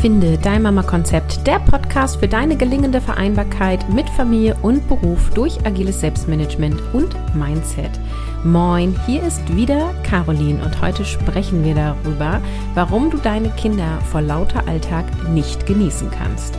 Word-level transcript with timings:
Finde 0.00 0.38
dein 0.38 0.62
Mama-Konzept, 0.62 1.44
der 1.44 1.58
Podcast 1.58 2.20
für 2.20 2.28
deine 2.28 2.56
gelingende 2.56 3.00
Vereinbarkeit 3.00 3.92
mit 3.92 4.08
Familie 4.10 4.56
und 4.62 4.88
Beruf 4.88 5.30
durch 5.30 5.66
agiles 5.66 5.98
Selbstmanagement 5.98 6.80
und 6.92 7.16
Mindset. 7.34 7.90
Moin, 8.44 8.94
hier 9.06 9.24
ist 9.24 9.56
wieder 9.56 9.92
Caroline 10.04 10.64
und 10.64 10.80
heute 10.80 11.04
sprechen 11.04 11.64
wir 11.64 11.74
darüber, 11.74 12.40
warum 12.74 13.10
du 13.10 13.16
deine 13.16 13.50
Kinder 13.50 14.00
vor 14.02 14.20
lauter 14.20 14.68
Alltag 14.68 15.04
nicht 15.30 15.66
genießen 15.66 16.08
kannst. 16.12 16.56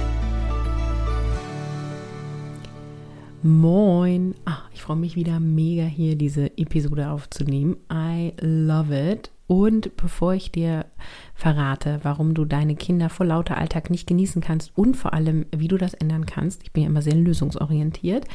Moin, 3.41 4.35
Ach, 4.43 4.69
ich 4.73 4.81
freue 4.81 4.97
mich 4.97 5.15
wieder 5.15 5.39
mega 5.39 5.83
hier 5.83 6.17
diese 6.17 6.57
Episode 6.57 7.09
aufzunehmen. 7.09 7.77
I 7.89 8.33
love 8.41 8.93
it. 8.93 9.31
Und 9.49 9.97
bevor 9.97 10.35
ich 10.35 10.51
dir 10.51 10.85
verrate, 11.33 12.01
warum 12.03 12.35
du 12.35 12.45
deine 12.45 12.75
Kinder 12.75 13.09
vor 13.09 13.25
lauter 13.25 13.57
Alltag 13.57 13.89
nicht 13.89 14.05
genießen 14.05 14.43
kannst 14.43 14.71
und 14.77 14.95
vor 14.95 15.15
allem, 15.15 15.47
wie 15.49 15.67
du 15.67 15.75
das 15.75 15.95
ändern 15.95 16.27
kannst, 16.27 16.61
ich 16.61 16.71
bin 16.71 16.83
ja 16.83 16.89
immer 16.89 17.01
sehr 17.01 17.15
lösungsorientiert, 17.15 18.25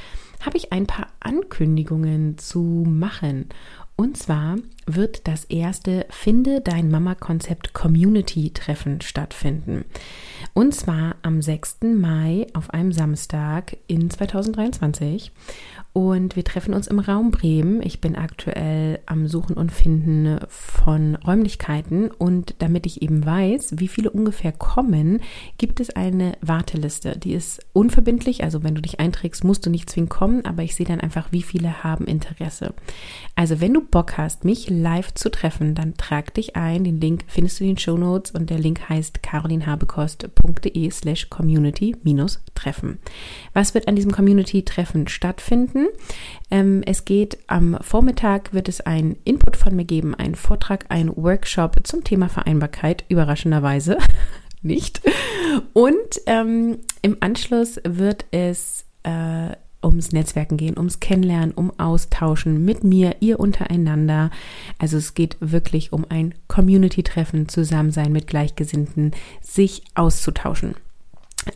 habe 0.44 0.56
ich 0.56 0.72
ein 0.72 0.88
paar 0.88 1.06
Ankündigungen 1.20 2.36
zu 2.36 2.84
machen. 2.84 3.46
Und 3.94 4.16
zwar 4.16 4.56
wird 4.86 5.28
das 5.28 5.44
erste 5.44 6.04
Finde 6.10 6.60
dein 6.60 6.90
Mama-Konzept 6.90 7.74
Community-Treffen 7.74 9.00
stattfinden. 9.00 9.84
Und 10.54 10.72
zwar 10.72 11.16
am 11.22 11.42
6. 11.42 11.78
Mai 11.96 12.46
auf 12.54 12.70
einem 12.70 12.92
Samstag 12.92 13.76
in 13.88 14.08
2023. 14.08 15.32
Und 15.92 16.34
wir 16.34 16.42
treffen 16.42 16.74
uns 16.74 16.88
im 16.88 16.98
Raum 16.98 17.30
Bremen. 17.30 17.80
Ich 17.80 18.00
bin 18.00 18.16
aktuell 18.16 18.98
am 19.06 19.28
Suchen 19.28 19.56
und 19.56 19.70
Finden 19.70 20.40
von 20.48 21.14
Räumlichkeiten. 21.14 22.10
Und 22.10 22.54
damit 22.58 22.86
ich 22.86 23.02
eben 23.02 23.24
weiß, 23.24 23.74
wie 23.78 23.88
viele 23.88 24.10
ungefähr 24.10 24.50
kommen, 24.50 25.20
gibt 25.58 25.78
es 25.78 25.90
eine 25.90 26.32
Warteliste. 26.40 27.16
Die 27.16 27.32
ist 27.32 27.64
unverbindlich. 27.72 28.42
Also 28.42 28.64
wenn 28.64 28.74
du 28.74 28.82
dich 28.82 28.98
einträgst, 28.98 29.44
musst 29.44 29.66
du 29.66 29.70
nicht 29.70 29.88
zwingend 29.90 30.10
kommen. 30.10 30.44
Aber 30.44 30.62
ich 30.62 30.74
sehe 30.74 30.86
dann 30.86 31.00
einfach, 31.00 31.30
wie 31.30 31.42
viele 31.42 31.84
haben 31.84 32.06
Interesse. 32.06 32.74
Also 33.36 33.60
wenn 33.60 33.74
du 33.74 33.80
Bock 33.80 34.18
hast, 34.18 34.44
mich 34.44 34.70
live 34.70 35.14
zu 35.14 35.30
treffen, 35.30 35.76
dann 35.76 35.94
trag 35.94 36.34
dich 36.34 36.56
ein. 36.56 36.82
Den 36.82 37.00
Link 37.00 37.24
findest 37.28 37.58
du 37.58 37.64
in 37.64 37.70
den 37.70 37.78
Show 37.78 37.96
Notes. 37.96 38.32
Und 38.32 38.50
der 38.50 38.58
Link 38.58 38.88
heißt 38.88 39.22
slash 40.90 41.30
community-treffen. 41.30 42.98
Was 43.52 43.74
wird 43.74 43.88
an 43.88 43.96
diesem 43.96 44.12
Community-Treffen 44.12 45.08
stattfinden? 45.08 45.88
Ähm, 46.50 46.82
es 46.86 47.04
geht 47.04 47.38
am 47.46 47.78
Vormittag, 47.80 48.52
wird 48.52 48.68
es 48.68 48.80
einen 48.80 49.16
Input 49.24 49.56
von 49.56 49.74
mir 49.74 49.84
geben, 49.84 50.14
einen 50.14 50.34
Vortrag, 50.34 50.86
einen 50.88 51.14
Workshop 51.16 51.80
zum 51.84 52.04
Thema 52.04 52.28
Vereinbarkeit, 52.28 53.04
überraschenderweise 53.08 53.98
nicht. 54.62 55.00
Und 55.72 56.20
ähm, 56.26 56.78
im 57.02 57.16
Anschluss 57.20 57.80
wird 57.84 58.26
es 58.30 58.86
äh, 59.02 59.50
ums 59.84 60.12
Netzwerken 60.12 60.56
gehen, 60.56 60.78
ums 60.78 61.00
Kennenlernen, 61.00 61.52
um 61.52 61.78
Austauschen 61.78 62.64
mit 62.64 62.84
mir, 62.84 63.16
ihr 63.20 63.38
untereinander. 63.38 64.30
Also 64.78 64.96
es 64.96 65.14
geht 65.14 65.36
wirklich 65.40 65.92
um 65.92 66.06
ein 66.08 66.34
Community-Treffen, 66.48 67.48
Zusammensein 67.48 68.12
mit 68.12 68.26
Gleichgesinnten, 68.26 69.12
sich 69.40 69.82
auszutauschen. 69.94 70.74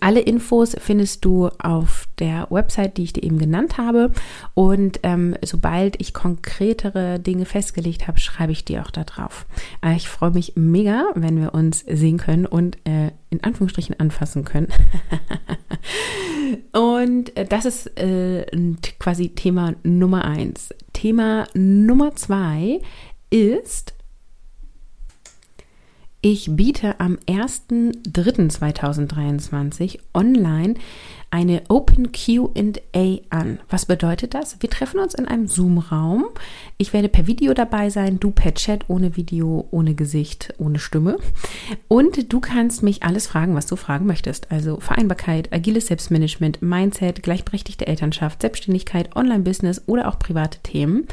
Alle 0.00 0.20
Infos 0.20 0.77
findest 0.78 1.25
du 1.25 1.48
auf 1.58 2.06
der 2.19 2.47
Website, 2.50 2.97
die 2.97 3.05
ich 3.05 3.12
dir 3.12 3.22
eben 3.22 3.39
genannt 3.39 3.78
habe. 3.78 4.12
Und 4.55 5.00
ähm, 5.03 5.36
sobald 5.44 6.00
ich 6.00 6.14
konkretere 6.14 7.19
Dinge 7.19 7.44
festgelegt 7.44 8.06
habe, 8.06 8.20
schreibe 8.20 8.53
ich 8.53 8.64
dir 8.64 8.83
auch 8.83 8.91
da 8.91 9.05
drauf. 9.05 9.47
Äh, 9.84 9.97
ich 9.97 10.09
freue 10.09 10.31
mich 10.31 10.53
mega, 10.56 11.06
wenn 11.14 11.41
wir 11.41 11.55
uns 11.55 11.81
sehen 11.81 12.19
können 12.19 12.47
und 12.47 12.77
äh, 12.87 13.12
in 13.31 13.43
Anführungsstrichen 13.43 13.98
anfassen 13.98 14.44
können. 14.44 14.69
und 16.72 17.37
äh, 17.37 17.44
das 17.44 17.65
ist 17.65 17.98
äh, 17.98 18.47
quasi 18.98 19.31
Thema 19.31 19.75
Nummer 19.82 20.25
eins. 20.25 20.71
Thema 20.93 21.47
Nummer 21.54 22.15
zwei 22.16 22.81
ist, 23.31 23.94
ich 26.20 26.56
biete 26.56 27.00
am 27.00 27.16
1.3.2023 27.28 29.98
online 30.14 30.74
eine 31.31 31.62
Open 31.69 32.11
QA 32.12 33.19
an. 33.31 33.61
Was 33.69 33.87
bedeutet 33.87 34.34
das? 34.34 34.56
Wir 34.61 34.71
treffen 34.71 34.99
uns 34.99 35.15
in 35.15 35.27
einem 35.27 35.47
Zoom-Raum. 35.47 36.27
Ich 36.78 36.93
werde 36.93 37.09
per 37.09 37.27
Video 37.27 37.53
dabei 37.55 37.91
sein, 37.91 38.19
du 38.19 38.31
per 38.31 38.55
Chat, 38.55 38.84
ohne 38.89 39.16
Video, 39.16 39.69
ohne 39.71 39.94
Gesicht, 39.94 40.55
ohne 40.59 40.78
Stimme. 40.78 41.19
Und 41.87 42.33
du 42.33 42.41
kannst 42.41 42.83
mich 42.83 43.03
alles 43.03 43.27
fragen, 43.27 43.55
was 43.55 43.66
du 43.66 43.77
fragen 43.77 44.06
möchtest. 44.06 44.50
Also 44.50 44.81
Vereinbarkeit, 44.81 45.53
agiles 45.53 45.89
Selbstmanagement, 45.89 46.62
Mindset, 46.62 47.22
gleichberechtigte 47.22 47.87
Elternschaft, 47.87 48.41
Selbstständigkeit, 48.41 49.15
Online-Business 49.15 49.83
oder 49.87 50.09
auch 50.09 50.19
private 50.19 50.60
Themen. 50.62 51.06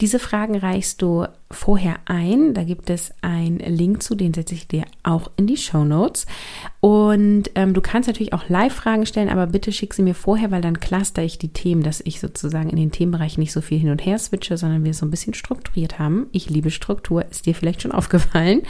Diese 0.00 0.18
Fragen 0.18 0.56
reichst 0.56 1.00
du 1.00 1.26
vorher 1.50 1.96
ein. 2.04 2.52
Da 2.52 2.64
gibt 2.64 2.90
es 2.90 3.14
einen 3.22 3.58
Link 3.58 4.02
zu, 4.02 4.14
den 4.14 4.34
setze 4.34 4.54
ich 4.54 4.68
dir 4.68 4.84
auch 5.02 5.30
in 5.36 5.46
die 5.46 5.56
Show 5.56 5.84
Notes. 5.84 6.26
Und 6.80 7.50
ähm, 7.54 7.72
du 7.72 7.80
kannst 7.80 8.08
natürlich 8.08 8.32
auch 8.32 8.48
Live-Fragen 8.48 9.06
stellen, 9.06 9.28
aber 9.28 9.53
bitte 9.54 9.70
schick 9.70 9.94
sie 9.94 10.02
mir 10.02 10.16
vorher, 10.16 10.50
weil 10.50 10.62
dann 10.62 10.80
cluster 10.80 11.22
ich 11.22 11.38
die 11.38 11.52
Themen, 11.52 11.84
dass 11.84 12.02
ich 12.04 12.18
sozusagen 12.18 12.70
in 12.70 12.76
den 12.76 12.90
Themenbereichen 12.90 13.40
nicht 13.40 13.52
so 13.52 13.60
viel 13.60 13.78
hin 13.78 13.90
und 13.90 14.04
her 14.04 14.18
switche, 14.18 14.56
sondern 14.56 14.82
wir 14.82 14.90
es 14.90 14.98
so 14.98 15.06
ein 15.06 15.12
bisschen 15.12 15.32
strukturiert 15.32 16.00
haben. 16.00 16.26
Ich 16.32 16.50
liebe 16.50 16.72
Struktur, 16.72 17.24
ist 17.30 17.46
dir 17.46 17.54
vielleicht 17.54 17.80
schon 17.80 17.92
aufgefallen. 17.92 18.62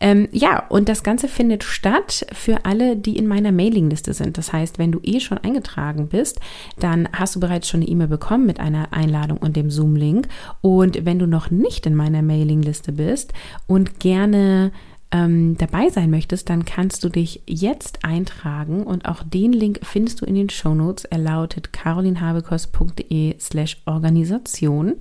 Ähm, 0.00 0.28
ja, 0.30 0.66
und 0.68 0.90
das 0.90 1.02
Ganze 1.02 1.28
findet 1.28 1.64
statt 1.64 2.26
für 2.34 2.66
alle, 2.66 2.94
die 2.94 3.16
in 3.16 3.26
meiner 3.26 3.52
Mailingliste 3.52 4.12
sind. 4.12 4.36
Das 4.36 4.52
heißt, 4.52 4.78
wenn 4.78 4.92
du 4.92 5.00
eh 5.02 5.18
schon 5.20 5.38
eingetragen 5.38 6.08
bist, 6.08 6.40
dann 6.78 7.08
hast 7.14 7.34
du 7.34 7.40
bereits 7.40 7.66
schon 7.66 7.80
eine 7.80 7.88
E-Mail 7.88 8.08
bekommen 8.08 8.44
mit 8.44 8.60
einer 8.60 8.92
Einladung 8.92 9.38
und 9.38 9.56
dem 9.56 9.70
Zoom-Link. 9.70 10.28
Und 10.60 11.06
wenn 11.06 11.18
du 11.18 11.26
noch 11.26 11.50
nicht 11.50 11.86
in 11.86 11.94
meiner 11.94 12.20
Mailingliste 12.20 12.92
bist 12.92 13.32
und 13.66 13.98
gerne 13.98 14.72
ähm, 15.10 15.56
dabei 15.56 15.88
sein 15.88 16.10
möchtest, 16.10 16.50
dann 16.50 16.64
kannst 16.64 17.02
du 17.04 17.08
dich 17.08 17.42
jetzt 17.46 18.04
eintragen 18.04 18.82
und 18.82 19.06
auch 19.06 19.22
den 19.22 19.52
Link 19.52 19.80
findest 19.82 20.20
du 20.20 20.26
in 20.26 20.34
den 20.34 20.50
Show 20.50 20.74
Notes. 20.74 21.04
Er 21.04 21.18
lautet 21.18 21.72
carolinhabekos.de 21.72 23.36
slash 23.38 23.78
Organisation 23.86 24.96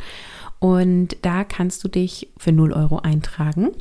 und 0.60 1.18
da 1.22 1.44
kannst 1.44 1.84
du 1.84 1.88
dich 1.88 2.30
für 2.38 2.52
0 2.52 2.74
Euro 2.74 3.00
eintragen 3.00 3.72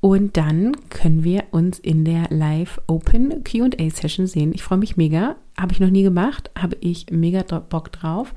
und 0.00 0.38
dann 0.38 0.76
können 0.88 1.24
wir 1.24 1.44
uns 1.50 1.78
in 1.78 2.04
der 2.04 2.28
Live 2.30 2.80
Open 2.86 3.44
QA 3.44 3.90
Session 3.90 4.26
sehen. 4.26 4.52
Ich 4.54 4.62
freue 4.62 4.78
mich 4.78 4.96
mega. 4.96 5.36
Habe 5.58 5.72
ich 5.72 5.80
noch 5.80 5.90
nie 5.90 6.02
gemacht. 6.02 6.50
Habe 6.58 6.76
ich 6.80 7.06
mega 7.10 7.42
Bock 7.42 7.92
drauf. 7.92 8.32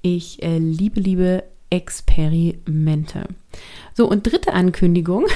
Ich 0.00 0.42
äh, 0.44 0.58
liebe, 0.58 1.00
liebe 1.00 1.42
Experimente. 1.70 3.24
So, 3.94 4.08
und 4.08 4.26
dritte 4.26 4.52
Ankündigung. 4.52 5.26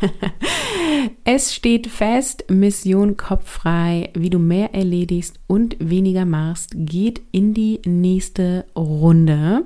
es 1.24 1.54
steht 1.54 1.86
fest, 1.86 2.44
Mission 2.48 3.16
kopffrei, 3.16 4.10
wie 4.14 4.30
du 4.30 4.38
mehr 4.38 4.74
erledigst 4.74 5.38
und 5.46 5.76
weniger 5.78 6.24
machst, 6.24 6.72
geht 6.74 7.20
in 7.30 7.54
die 7.54 7.80
nächste 7.84 8.64
Runde. 8.76 9.64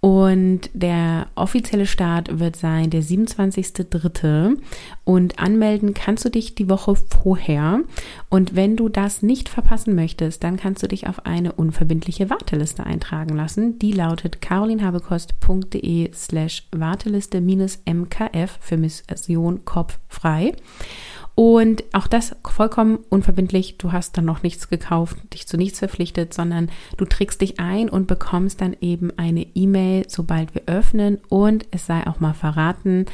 Und 0.00 0.70
der 0.72 1.26
offizielle 1.34 1.86
Start 1.86 2.38
wird 2.38 2.56
sein 2.56 2.90
der 2.90 3.02
27.3. 3.02 4.56
Und 5.04 5.38
anmelden 5.38 5.94
kannst 5.94 6.24
du 6.24 6.30
dich 6.30 6.54
die 6.54 6.68
Woche 6.68 6.94
vorher. 6.94 7.80
Und 8.28 8.54
wenn 8.54 8.76
du 8.76 8.88
das 8.88 9.22
nicht 9.22 9.48
verpassen 9.48 9.94
möchtest, 9.94 10.44
dann 10.44 10.56
kannst 10.56 10.82
du 10.82 10.88
dich 10.88 11.08
auf 11.08 11.26
eine 11.26 11.52
unverbindliche 11.52 12.30
Warteliste 12.30 12.86
eintragen 12.86 13.34
lassen. 13.34 13.78
Die 13.78 13.92
lautet 13.92 14.40
carolinhabekost.de 14.40 16.12
slash 16.12 16.68
Warteliste 16.70 17.40
minus 17.40 17.80
MKF 17.84 18.58
für 18.60 18.76
Mission 18.76 19.64
Kopf 19.64 19.98
frei. 20.08 20.52
Und 21.36 21.84
auch 21.92 22.06
das 22.06 22.34
vollkommen 22.48 22.98
unverbindlich. 23.10 23.76
Du 23.76 23.92
hast 23.92 24.16
dann 24.16 24.24
noch 24.24 24.42
nichts 24.42 24.70
gekauft, 24.70 25.18
dich 25.34 25.46
zu 25.46 25.58
nichts 25.58 25.80
verpflichtet, 25.80 26.32
sondern 26.32 26.70
du 26.96 27.04
trägst 27.04 27.42
dich 27.42 27.60
ein 27.60 27.90
und 27.90 28.06
bekommst 28.06 28.62
dann 28.62 28.74
eben 28.80 29.10
eine 29.18 29.46
E-Mail, 29.54 30.06
sobald 30.08 30.54
wir 30.54 30.62
öffnen. 30.64 31.18
Und 31.28 31.66
es 31.72 31.84
sei 31.84 32.06
auch 32.06 32.20
mal 32.20 32.32
verraten, 32.32 33.04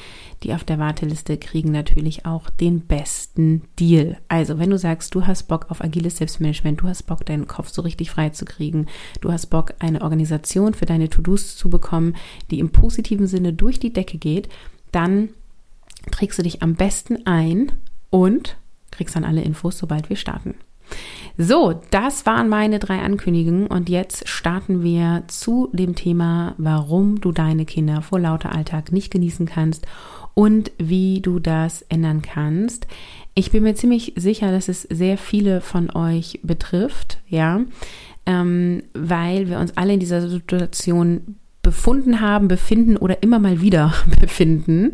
die 0.44 0.54
auf 0.54 0.62
der 0.62 0.78
Warteliste 0.78 1.36
kriegen 1.36 1.72
natürlich 1.72 2.24
auch 2.24 2.48
den 2.48 2.82
besten 2.82 3.62
Deal. 3.80 4.18
Also, 4.28 4.60
wenn 4.60 4.70
du 4.70 4.78
sagst, 4.78 5.16
du 5.16 5.26
hast 5.26 5.48
Bock 5.48 5.66
auf 5.68 5.82
agiles 5.82 6.18
Selbstmanagement, 6.18 6.80
du 6.80 6.86
hast 6.86 7.02
Bock, 7.08 7.26
deinen 7.26 7.48
Kopf 7.48 7.70
so 7.70 7.82
richtig 7.82 8.12
frei 8.12 8.28
zu 8.28 8.44
kriegen, 8.44 8.86
du 9.20 9.32
hast 9.32 9.46
Bock, 9.46 9.74
eine 9.80 10.00
Organisation 10.00 10.74
für 10.74 10.86
deine 10.86 11.08
To-Dos 11.08 11.56
zu 11.56 11.68
bekommen, 11.68 12.14
die 12.52 12.60
im 12.60 12.70
positiven 12.70 13.26
Sinne 13.26 13.52
durch 13.52 13.80
die 13.80 13.92
Decke 13.92 14.18
geht, 14.18 14.48
dann 14.92 15.30
trägst 16.10 16.38
du 16.38 16.42
dich 16.42 16.62
am 16.62 16.74
besten 16.74 17.26
ein 17.26 17.72
und 18.10 18.56
kriegst 18.90 19.16
dann 19.16 19.24
alle 19.24 19.42
Infos, 19.42 19.78
sobald 19.78 20.08
wir 20.08 20.16
starten. 20.16 20.54
So, 21.38 21.80
das 21.90 22.26
waren 22.26 22.48
meine 22.48 22.78
drei 22.78 22.98
Ankündigungen 23.00 23.66
und 23.66 23.88
jetzt 23.88 24.28
starten 24.28 24.82
wir 24.82 25.24
zu 25.28 25.70
dem 25.72 25.94
Thema, 25.94 26.54
warum 26.58 27.20
du 27.20 27.32
deine 27.32 27.64
Kinder 27.64 28.02
vor 28.02 28.20
lauter 28.20 28.54
Alltag 28.54 28.92
nicht 28.92 29.10
genießen 29.10 29.46
kannst 29.46 29.86
und 30.34 30.72
wie 30.78 31.20
du 31.20 31.38
das 31.38 31.82
ändern 31.82 32.20
kannst. 32.22 32.86
Ich 33.34 33.50
bin 33.50 33.62
mir 33.62 33.74
ziemlich 33.74 34.12
sicher, 34.16 34.50
dass 34.50 34.68
es 34.68 34.82
sehr 34.82 35.16
viele 35.16 35.62
von 35.62 35.90
euch 35.90 36.40
betrifft, 36.42 37.18
ja, 37.28 37.62
ähm, 38.26 38.82
weil 38.92 39.48
wir 39.48 39.58
uns 39.58 39.76
alle 39.76 39.94
in 39.94 40.00
dieser 40.00 40.28
Situation 40.28 41.36
befunden 41.62 42.20
haben, 42.20 42.48
befinden 42.48 42.96
oder 42.96 43.22
immer 43.22 43.38
mal 43.38 43.60
wieder 43.60 43.94
befinden. 44.20 44.92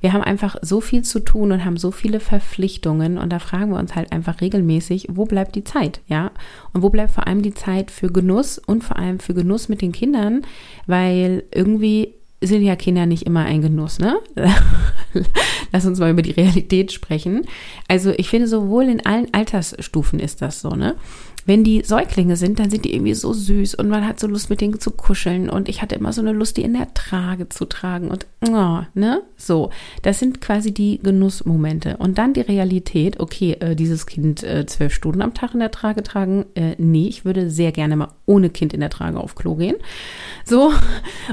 Wir 0.00 0.12
haben 0.12 0.22
einfach 0.22 0.56
so 0.62 0.80
viel 0.80 1.02
zu 1.02 1.20
tun 1.20 1.50
und 1.52 1.64
haben 1.64 1.78
so 1.78 1.90
viele 1.90 2.20
Verpflichtungen 2.20 3.18
und 3.18 3.30
da 3.30 3.38
fragen 3.38 3.70
wir 3.72 3.78
uns 3.78 3.96
halt 3.96 4.12
einfach 4.12 4.40
regelmäßig, 4.40 5.08
wo 5.10 5.24
bleibt 5.24 5.56
die 5.56 5.64
Zeit, 5.64 6.00
ja? 6.06 6.30
Und 6.72 6.82
wo 6.82 6.90
bleibt 6.90 7.12
vor 7.12 7.26
allem 7.26 7.42
die 7.42 7.54
Zeit 7.54 7.90
für 7.90 8.12
Genuss 8.12 8.58
und 8.58 8.84
vor 8.84 8.96
allem 8.96 9.18
für 9.18 9.34
Genuss 9.34 9.68
mit 9.68 9.80
den 9.80 9.92
Kindern, 9.92 10.42
weil 10.86 11.44
irgendwie 11.54 12.14
sind 12.42 12.62
ja 12.62 12.74
Kinder 12.74 13.04
nicht 13.06 13.24
immer 13.24 13.44
ein 13.44 13.60
Genuss, 13.60 13.98
ne? 13.98 14.18
Lass 15.72 15.84
uns 15.84 15.98
mal 15.98 16.10
über 16.10 16.22
die 16.22 16.30
Realität 16.30 16.90
sprechen. 16.90 17.42
Also 17.86 18.12
ich 18.16 18.28
finde, 18.30 18.48
sowohl 18.48 18.84
in 18.84 19.04
allen 19.04 19.32
Altersstufen 19.32 20.18
ist 20.18 20.40
das 20.40 20.60
so, 20.60 20.70
ne? 20.70 20.96
Wenn 21.46 21.64
die 21.64 21.82
Säuglinge 21.82 22.36
sind, 22.36 22.58
dann 22.58 22.70
sind 22.70 22.84
die 22.84 22.94
irgendwie 22.94 23.14
so 23.14 23.32
süß 23.32 23.74
und 23.76 23.88
man 23.88 24.06
hat 24.06 24.20
so 24.20 24.26
Lust 24.26 24.50
mit 24.50 24.60
denen 24.60 24.80
zu 24.80 24.90
kuscheln 24.90 25.48
und 25.48 25.68
ich 25.68 25.82
hatte 25.82 25.94
immer 25.94 26.12
so 26.12 26.20
eine 26.20 26.32
Lust, 26.32 26.56
die 26.56 26.62
in 26.62 26.74
der 26.74 26.92
Trage 26.94 27.48
zu 27.48 27.64
tragen 27.64 28.08
und 28.08 28.26
oh, 28.48 28.80
ne, 28.94 29.22
so. 29.36 29.70
Das 30.02 30.18
sind 30.18 30.40
quasi 30.40 30.72
die 30.72 30.98
Genussmomente 31.02 31.96
und 31.96 32.18
dann 32.18 32.34
die 32.34 32.40
Realität. 32.40 33.20
Okay, 33.20 33.56
äh, 33.60 33.74
dieses 33.74 34.06
Kind 34.06 34.42
äh, 34.42 34.66
zwölf 34.66 34.94
Stunden 34.94 35.22
am 35.22 35.34
Tag 35.34 35.54
in 35.54 35.60
der 35.60 35.70
Trage 35.70 36.02
tragen, 36.02 36.46
äh, 36.54 36.74
nee, 36.78 37.08
ich 37.08 37.24
würde 37.24 37.50
sehr 37.50 37.72
gerne 37.72 37.96
mal 37.96 38.08
ohne 38.26 38.50
Kind 38.50 38.72
in 38.72 38.80
der 38.80 38.90
Trage 38.90 39.18
auf 39.18 39.34
Klo 39.34 39.54
gehen. 39.54 39.76
So 40.44 40.72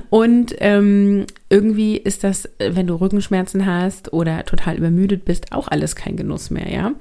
und 0.09 0.55
ähm, 0.59 1.25
irgendwie 1.49 1.95
ist 1.97 2.23
das, 2.23 2.45
äh, 2.59 2.71
wenn 2.75 2.87
du 2.87 2.95
Rückenschmerzen 2.95 3.65
hast 3.65 4.11
oder 4.11 4.43
total 4.45 4.77
übermüdet 4.77 5.25
bist, 5.25 5.53
auch 5.53 5.67
alles 5.67 5.95
kein 5.95 6.17
Genuss 6.17 6.49
mehr, 6.49 6.71
ja. 6.71 6.91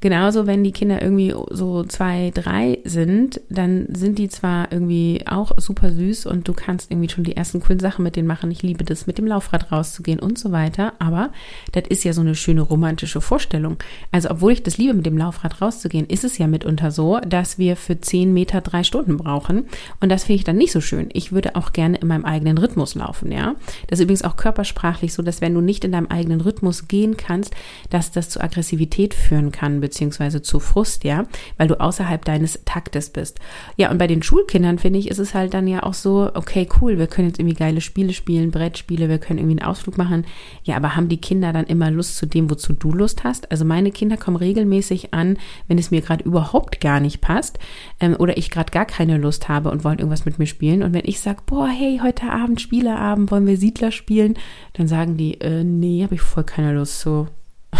Genauso, 0.00 0.48
wenn 0.48 0.64
die 0.64 0.72
Kinder 0.72 1.00
irgendwie 1.00 1.32
so 1.50 1.84
zwei, 1.84 2.32
drei 2.34 2.80
sind, 2.84 3.40
dann 3.48 3.86
sind 3.94 4.18
die 4.18 4.28
zwar 4.28 4.72
irgendwie 4.72 5.22
auch 5.26 5.52
super 5.58 5.92
süß 5.92 6.26
und 6.26 6.48
du 6.48 6.52
kannst 6.52 6.90
irgendwie 6.90 7.08
schon 7.08 7.22
die 7.22 7.36
ersten 7.36 7.60
coolen 7.60 7.78
Sachen 7.78 8.02
mit 8.02 8.16
denen 8.16 8.26
machen. 8.26 8.50
Ich 8.50 8.62
liebe 8.62 8.84
das, 8.84 9.06
mit 9.06 9.18
dem 9.18 9.26
Laufrad 9.28 9.70
rauszugehen 9.70 10.18
und 10.18 10.38
so 10.38 10.50
weiter. 10.50 10.94
Aber 10.98 11.30
das 11.70 11.84
ist 11.88 12.02
ja 12.02 12.12
so 12.12 12.20
eine 12.20 12.34
schöne 12.34 12.62
romantische 12.62 13.20
Vorstellung. 13.20 13.76
Also, 14.10 14.30
obwohl 14.30 14.52
ich 14.52 14.64
das 14.64 14.76
liebe, 14.76 14.94
mit 14.94 15.06
dem 15.06 15.16
Laufrad 15.16 15.60
rauszugehen, 15.62 16.06
ist 16.06 16.24
es 16.24 16.36
ja 16.38 16.48
mitunter 16.48 16.90
so, 16.90 17.20
dass 17.20 17.58
wir 17.58 17.76
für 17.76 18.00
zehn 18.00 18.32
Meter 18.32 18.60
drei 18.60 18.82
Stunden 18.82 19.16
brauchen. 19.16 19.66
Und 20.00 20.08
das 20.08 20.24
finde 20.24 20.38
ich 20.38 20.44
dann 20.44 20.56
nicht 20.56 20.72
so 20.72 20.80
schön. 20.80 21.10
Ich 21.12 21.30
würde 21.30 21.54
auch 21.54 21.72
gerne 21.72 21.98
in 21.98 22.08
meinem 22.08 22.24
eigenen 22.24 22.58
Rhythmus 22.58 22.96
laufen, 22.96 23.30
ja. 23.30 23.54
Das 23.92 23.98
ist 23.98 24.04
übrigens 24.04 24.24
auch 24.24 24.36
körpersprachlich 24.36 25.12
so, 25.12 25.22
dass 25.22 25.42
wenn 25.42 25.52
du 25.52 25.60
nicht 25.60 25.84
in 25.84 25.92
deinem 25.92 26.06
eigenen 26.06 26.40
Rhythmus 26.40 26.88
gehen 26.88 27.18
kannst, 27.18 27.54
dass 27.90 28.10
das 28.10 28.30
zu 28.30 28.40
Aggressivität 28.40 29.12
führen 29.12 29.52
kann, 29.52 29.82
beziehungsweise 29.82 30.40
zu 30.40 30.60
Frust, 30.60 31.04
ja, 31.04 31.26
weil 31.58 31.68
du 31.68 31.78
außerhalb 31.78 32.24
deines 32.24 32.60
Taktes 32.64 33.10
bist. 33.10 33.38
Ja, 33.76 33.90
und 33.90 33.98
bei 33.98 34.06
den 34.06 34.22
Schulkindern, 34.22 34.78
finde 34.78 34.98
ich, 34.98 35.10
ist 35.10 35.18
es 35.18 35.34
halt 35.34 35.52
dann 35.52 35.68
ja 35.68 35.82
auch 35.82 35.92
so, 35.92 36.30
okay, 36.32 36.66
cool, 36.80 36.96
wir 36.96 37.06
können 37.06 37.28
jetzt 37.28 37.38
irgendwie 37.38 37.54
geile 37.54 37.82
Spiele 37.82 38.14
spielen, 38.14 38.50
Brettspiele, 38.50 39.10
wir 39.10 39.18
können 39.18 39.38
irgendwie 39.38 39.60
einen 39.60 39.68
Ausflug 39.68 39.98
machen. 39.98 40.24
Ja, 40.64 40.76
aber 40.76 40.96
haben 40.96 41.10
die 41.10 41.20
Kinder 41.20 41.52
dann 41.52 41.66
immer 41.66 41.90
Lust 41.90 42.16
zu 42.16 42.24
dem, 42.24 42.48
wozu 42.48 42.72
du 42.72 42.92
Lust 42.92 43.24
hast? 43.24 43.50
Also 43.50 43.66
meine 43.66 43.90
Kinder 43.90 44.16
kommen 44.16 44.38
regelmäßig 44.38 45.12
an, 45.12 45.36
wenn 45.68 45.76
es 45.76 45.90
mir 45.90 46.00
gerade 46.00 46.24
überhaupt 46.24 46.80
gar 46.80 46.98
nicht 46.98 47.20
passt 47.20 47.58
ähm, 48.00 48.16
oder 48.18 48.38
ich 48.38 48.50
gerade 48.50 48.70
gar 48.70 48.86
keine 48.86 49.18
Lust 49.18 49.50
habe 49.50 49.70
und 49.70 49.84
wollen 49.84 49.98
irgendwas 49.98 50.24
mit 50.24 50.38
mir 50.38 50.46
spielen. 50.46 50.82
Und 50.82 50.94
wenn 50.94 51.04
ich 51.04 51.20
sage, 51.20 51.42
boah, 51.44 51.68
hey, 51.68 52.00
heute 52.02 52.30
Abend, 52.30 52.58
Spieleabend, 52.58 53.30
wollen 53.30 53.46
wir 53.46 53.58
Siedler 53.58 53.81
spielen? 53.90 54.12
spielen, 54.12 54.34
dann 54.74 54.88
sagen 54.88 55.16
die, 55.16 55.40
äh, 55.40 55.64
nee, 55.64 56.02
habe 56.02 56.14
ich 56.14 56.20
voll 56.20 56.44
keine 56.44 56.72
Lust 56.74 57.00
zu. 57.00 57.28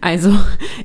Also, 0.00 0.34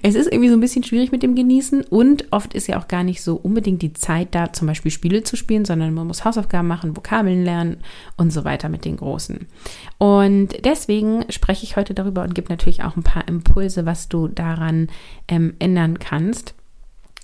es 0.01 0.15
ist 0.15 0.27
irgendwie 0.31 0.50
so 0.50 0.56
ein 0.56 0.62
bisschen 0.62 0.83
schwierig 0.83 1.12
mit 1.12 1.24
dem 1.24 1.35
Genießen 1.35 1.83
und 1.85 2.25
oft 2.31 2.53
ist 2.53 2.68
ja 2.68 2.80
auch 2.80 2.88
gar 2.88 3.03
nicht 3.03 3.21
so 3.21 3.35
unbedingt 3.35 3.81
die 3.81 3.94
Zeit 3.94 4.35
da, 4.35 4.53
zum 4.53 4.68
Beispiel 4.68 4.91
Spiele 4.91 5.24
zu 5.24 5.35
spielen, 5.35 5.65
sondern 5.65 5.94
man 5.94 6.07
muss 6.07 6.24
Hausaufgaben 6.24 6.68
machen, 6.68 6.95
Vokabeln 6.95 7.44
lernen 7.44 7.77
und 8.18 8.31
so 8.31 8.44
weiter 8.44 8.69
mit 8.69 8.85
den 8.85 8.97
Großen. 8.97 9.47
Und 9.97 10.65
deswegen 10.65 11.25
spreche 11.29 11.63
ich 11.63 11.75
heute 11.75 11.94
darüber 11.94 12.24
und 12.24 12.36
gebe 12.36 12.50
natürlich 12.50 12.83
auch 12.83 12.95
ein 12.95 13.03
paar 13.03 13.27
Impulse, 13.27 13.86
was 13.86 14.09
du 14.09 14.27
daran 14.27 14.88
ähm, 15.27 15.56
ändern 15.59 16.00
kannst. 16.00 16.53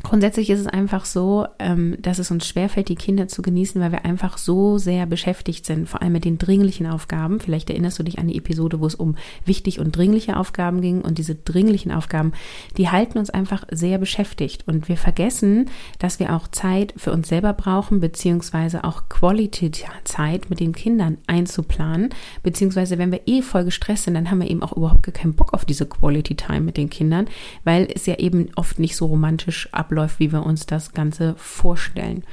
Grundsätzlich 0.01 0.49
ist 0.49 0.61
es 0.61 0.67
einfach 0.67 1.03
so, 1.03 1.45
ähm, 1.59 1.97
dass 1.99 2.19
es 2.19 2.31
uns 2.31 2.47
schwerfällt, 2.47 2.87
die 2.87 2.95
Kinder 2.95 3.27
zu 3.27 3.41
genießen, 3.41 3.81
weil 3.81 3.91
wir 3.91 4.05
einfach 4.05 4.37
so 4.37 4.77
sehr 4.77 5.05
beschäftigt 5.05 5.65
sind, 5.65 5.89
vor 5.89 6.01
allem 6.01 6.13
mit 6.13 6.23
den 6.23 6.37
dringlichen 6.37 6.87
Aufgaben. 6.87 7.41
Vielleicht 7.41 7.69
erinnerst 7.69 7.99
du 7.99 8.03
dich 8.03 8.17
an 8.17 8.29
die 8.29 8.37
Episode, 8.37 8.79
wo 8.79 8.85
es 8.85 8.95
um 8.95 9.17
wichtig 9.43 9.79
und 9.79 9.95
dringliche 9.95 10.37
Aufgaben 10.37 10.79
ging. 10.79 11.01
Und 11.01 11.17
diese 11.17 11.35
dringlichen 11.35 11.91
Aufgaben, 11.91 12.31
die 12.77 12.89
halten 12.89 13.17
uns 13.17 13.29
einfach 13.29 13.65
sehr 13.71 13.97
beschäftigt. 13.97 14.63
Und 14.67 14.87
wir 14.87 14.95
vergessen, 14.95 15.69
dass 15.99 16.19
wir 16.19 16.33
auch 16.33 16.47
Zeit 16.47 16.93
für 16.95 17.11
uns 17.11 17.27
selber 17.27 17.51
brauchen, 17.51 17.99
beziehungsweise 17.99 18.85
auch 18.85 19.09
Quality-Zeit 19.09 20.49
mit 20.49 20.61
den 20.61 20.71
Kindern 20.71 21.17
einzuplanen. 21.27 22.09
Beziehungsweise, 22.41 22.99
wenn 22.99 23.11
wir 23.11 23.21
eh 23.25 23.41
voll 23.41 23.65
gestresst 23.65 24.05
sind, 24.05 24.13
dann 24.13 24.31
haben 24.31 24.39
wir 24.39 24.49
eben 24.49 24.63
auch 24.63 24.77
überhaupt 24.77 25.13
keinen 25.13 25.33
Bock 25.33 25.53
auf 25.53 25.65
diese 25.65 25.85
Quality-Time 25.85 26.61
mit 26.61 26.77
den 26.77 26.89
Kindern, 26.89 27.27
weil 27.65 27.89
es 27.93 28.05
ja 28.05 28.15
eben 28.15 28.47
oft 28.55 28.79
nicht 28.79 28.95
so 28.95 29.07
romantisch 29.07 29.67
ab 29.73 29.88
abläuft, 29.89 30.19
wie 30.19 30.31
wir 30.31 30.45
uns 30.45 30.67
das 30.67 30.93
Ganze 30.93 31.33
vorstellen. 31.37 32.23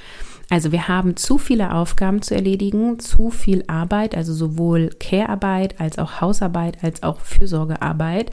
Also 0.49 0.71
wir 0.71 0.87
haben 0.87 1.17
zu 1.17 1.39
viele 1.39 1.75
Aufgaben 1.75 2.23
zu 2.23 2.35
erledigen, 2.35 3.01
zu 3.01 3.31
viel 3.31 3.65
Arbeit, 3.67 4.17
also 4.17 4.33
sowohl 4.33 4.91
Care-Arbeit 5.01 5.81
als 5.81 5.99
auch 5.99 6.21
Hausarbeit 6.21 6.85
als 6.85 7.03
auch 7.03 7.21
Fürsorgearbeit. 7.21 8.31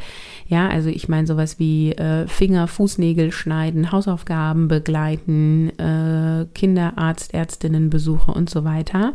Ja, 0.48 0.70
also 0.70 0.90
ich 0.90 1.10
meine 1.10 1.26
sowas 1.26 1.58
wie 1.58 1.94
äh, 1.94 2.28
Finger, 2.28 2.68
Fußnägel 2.68 3.32
schneiden, 3.32 3.92
Hausaufgaben 3.92 4.68
begleiten, 4.68 5.70
äh, 5.80 6.46
Kinderarzt, 6.54 7.34
Ärztinnen, 7.34 7.90
Besuche 7.90 8.32
und 8.32 8.48
so 8.48 8.64
weiter. 8.64 9.14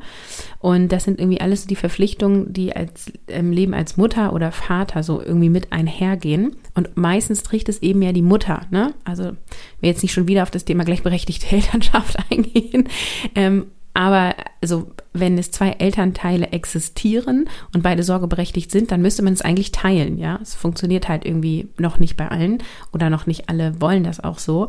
Und 0.58 0.90
das 0.90 1.04
sind 1.04 1.20
irgendwie 1.20 1.40
alles 1.40 1.68
die 1.68 1.76
Verpflichtungen, 1.76 2.52
die 2.52 2.74
als 2.74 3.12
im 3.28 3.52
Leben 3.52 3.74
als 3.74 3.96
Mutter 3.96 4.32
oder 4.32 4.50
Vater 4.50 5.04
so 5.04 5.22
irgendwie 5.22 5.50
mit 5.50 5.72
einhergehen. 5.72 6.56
Und 6.74 6.96
meistens 6.96 7.44
trägt 7.44 7.68
es 7.68 7.80
eben 7.80 8.02
ja 8.02 8.12
die 8.12 8.22
Mutter. 8.22 8.62
Ne? 8.70 8.94
Also 9.04 9.32
wir 9.80 9.90
jetzt 9.90 10.02
nicht 10.02 10.12
schon 10.12 10.26
wieder 10.26 10.42
auf 10.42 10.50
das 10.50 10.64
Thema 10.64 10.84
gleichberechtigte 10.84 11.46
Elternschaft 11.54 12.16
eingehen. 12.30 12.87
Ähm, 13.34 13.66
aber 13.94 14.36
also, 14.60 14.92
wenn 15.12 15.38
es 15.38 15.50
zwei 15.50 15.70
Elternteile 15.70 16.52
existieren 16.52 17.48
und 17.74 17.82
beide 17.82 18.04
sorgeberechtigt 18.04 18.70
sind, 18.70 18.92
dann 18.92 19.02
müsste 19.02 19.22
man 19.22 19.32
es 19.32 19.42
eigentlich 19.42 19.72
teilen, 19.72 20.18
ja. 20.18 20.38
Es 20.40 20.54
funktioniert 20.54 21.08
halt 21.08 21.24
irgendwie 21.24 21.68
noch 21.78 21.98
nicht 21.98 22.16
bei 22.16 22.28
allen 22.28 22.62
oder 22.92 23.10
noch 23.10 23.26
nicht 23.26 23.48
alle 23.48 23.80
wollen 23.80 24.04
das 24.04 24.20
auch 24.20 24.38
so. 24.38 24.68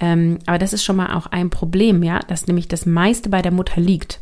Ähm, 0.00 0.38
aber 0.46 0.56
das 0.56 0.72
ist 0.72 0.82
schon 0.82 0.96
mal 0.96 1.14
auch 1.14 1.26
ein 1.26 1.50
Problem, 1.50 2.02
ja, 2.02 2.20
dass 2.20 2.46
nämlich 2.46 2.68
das 2.68 2.86
meiste 2.86 3.28
bei 3.28 3.42
der 3.42 3.52
Mutter 3.52 3.82
liegt 3.82 4.20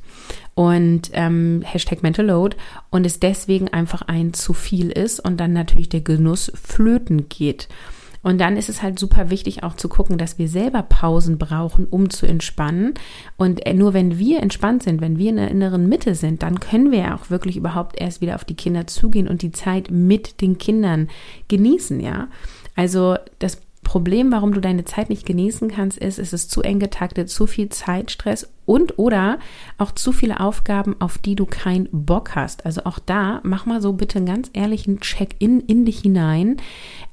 und 0.56 1.10
ähm, 1.12 1.62
Hashtag 1.64 2.02
Mental 2.02 2.26
Load 2.26 2.56
und 2.90 3.06
es 3.06 3.20
deswegen 3.20 3.68
einfach 3.68 4.02
ein 4.02 4.34
zu 4.34 4.54
viel 4.54 4.90
ist 4.90 5.20
und 5.20 5.36
dann 5.36 5.52
natürlich 5.52 5.88
der 5.88 6.00
Genuss 6.00 6.50
flöten 6.60 7.28
geht. 7.28 7.68
Und 8.22 8.40
dann 8.40 8.56
ist 8.56 8.68
es 8.68 8.82
halt 8.82 8.98
super 8.98 9.30
wichtig 9.30 9.62
auch 9.62 9.74
zu 9.74 9.88
gucken, 9.88 10.18
dass 10.18 10.38
wir 10.38 10.48
selber 10.48 10.82
Pausen 10.82 11.38
brauchen, 11.38 11.86
um 11.86 12.10
zu 12.10 12.26
entspannen. 12.26 12.94
Und 13.36 13.64
äh, 13.66 13.74
nur 13.74 13.94
wenn 13.94 14.18
wir 14.18 14.42
entspannt 14.42 14.82
sind, 14.82 15.00
wenn 15.00 15.18
wir 15.18 15.30
in 15.30 15.36
der 15.36 15.50
inneren 15.50 15.88
Mitte 15.88 16.14
sind, 16.14 16.42
dann 16.42 16.60
können 16.60 16.90
wir 16.90 16.98
ja 16.98 17.16
auch 17.16 17.30
wirklich 17.30 17.56
überhaupt 17.56 18.00
erst 18.00 18.20
wieder 18.20 18.34
auf 18.34 18.44
die 18.44 18.56
Kinder 18.56 18.86
zugehen 18.86 19.28
und 19.28 19.42
die 19.42 19.52
Zeit 19.52 19.90
mit 19.90 20.40
den 20.40 20.58
Kindern 20.58 21.08
genießen, 21.48 22.00
ja. 22.00 22.28
Also 22.74 23.16
das 23.38 23.60
Problem, 23.82 24.30
warum 24.32 24.52
du 24.52 24.60
deine 24.60 24.84
Zeit 24.84 25.08
nicht 25.08 25.24
genießen 25.24 25.68
kannst, 25.68 25.98
ist, 25.98 26.18
es 26.18 26.32
ist 26.32 26.50
zu 26.50 26.62
eng 26.62 26.78
getaktet, 26.78 27.30
zu 27.30 27.46
viel 27.46 27.70
Zeitstress 27.70 28.48
und 28.68 28.98
oder 28.98 29.38
auch 29.78 29.92
zu 29.92 30.12
viele 30.12 30.40
Aufgaben, 30.40 30.94
auf 31.00 31.16
die 31.16 31.34
du 31.34 31.46
keinen 31.46 31.88
Bock 31.90 32.34
hast. 32.34 32.66
Also 32.66 32.82
auch 32.84 32.98
da, 32.98 33.40
mach 33.42 33.64
mal 33.64 33.80
so 33.80 33.94
bitte 33.94 34.18
einen 34.18 34.26
ganz 34.26 34.50
ehrlichen 34.52 35.00
Check-in 35.00 35.60
in 35.60 35.86
dich 35.86 36.00
hinein. 36.00 36.58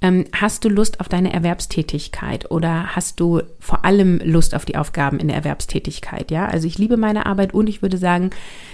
Ähm, 0.01 0.25
hast 0.33 0.65
du 0.65 0.69
Lust 0.69 0.99
auf 0.99 1.07
deine 1.07 1.31
Erwerbstätigkeit 1.31 2.51
oder 2.51 2.95
hast 2.95 3.21
du 3.21 3.41
vor 3.59 3.85
allem 3.85 4.19
Lust 4.21 4.53
auf 4.53 4.65
die 4.65 4.75
Aufgaben 4.75 5.17
in 5.17 5.29
der 5.29 5.37
Erwerbstätigkeit? 5.37 6.29
Ja, 6.29 6.45
also 6.45 6.67
ich 6.67 6.77
liebe 6.77 6.97
meine 6.97 7.25
Arbeit 7.25 7.53
und 7.53 7.69
ich 7.69 7.81
würde 7.81 7.97
sagen, 7.97 8.31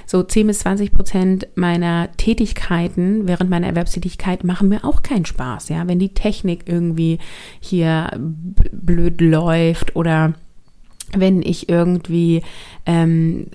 so 0.07 0.23
10 0.23 0.47
bis 0.47 0.59
20 0.59 0.91
Prozent 0.91 1.47
meiner 1.53 2.11
Tätigkeiten 2.17 3.27
während 3.27 3.51
meiner 3.51 3.67
Erwerbstätigkeit 3.67 4.43
machen 4.43 4.69
mir 4.69 4.83
auch 4.83 5.03
keinen 5.03 5.25
Spaß. 5.25 5.69
Ja, 5.69 5.88
wenn 5.88 6.00
die 6.00 6.15
Technik 6.15 6.63
irgendwie 6.65 7.19
hier 7.59 8.09
blöd 8.17 9.21
läuft 9.21 9.95
oder 9.95 10.33
wenn 11.15 11.41
ich 11.41 11.69
irgendwie 11.69 12.43
ähm, 12.85 13.47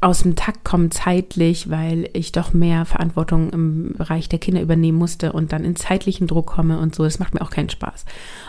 aus 0.00 0.22
dem 0.22 0.36
Takt 0.36 0.64
kommen 0.64 0.90
zeitlich, 0.90 1.70
weil 1.70 2.08
ich 2.12 2.32
doch 2.32 2.52
mehr 2.52 2.84
Verantwortung 2.84 3.50
im 3.50 3.94
Bereich 3.96 4.28
der 4.28 4.38
Kinder 4.38 4.60
übernehmen 4.60 4.98
musste 4.98 5.32
und 5.32 5.52
dann 5.52 5.64
in 5.64 5.76
zeitlichen 5.76 6.26
Druck 6.26 6.46
komme 6.46 6.78
und 6.78 6.94
so. 6.94 7.04
Das 7.04 7.18
macht 7.18 7.34
mir 7.34 7.40
auch 7.40 7.50
keinen 7.50 7.70
Spaß. 7.70 8.04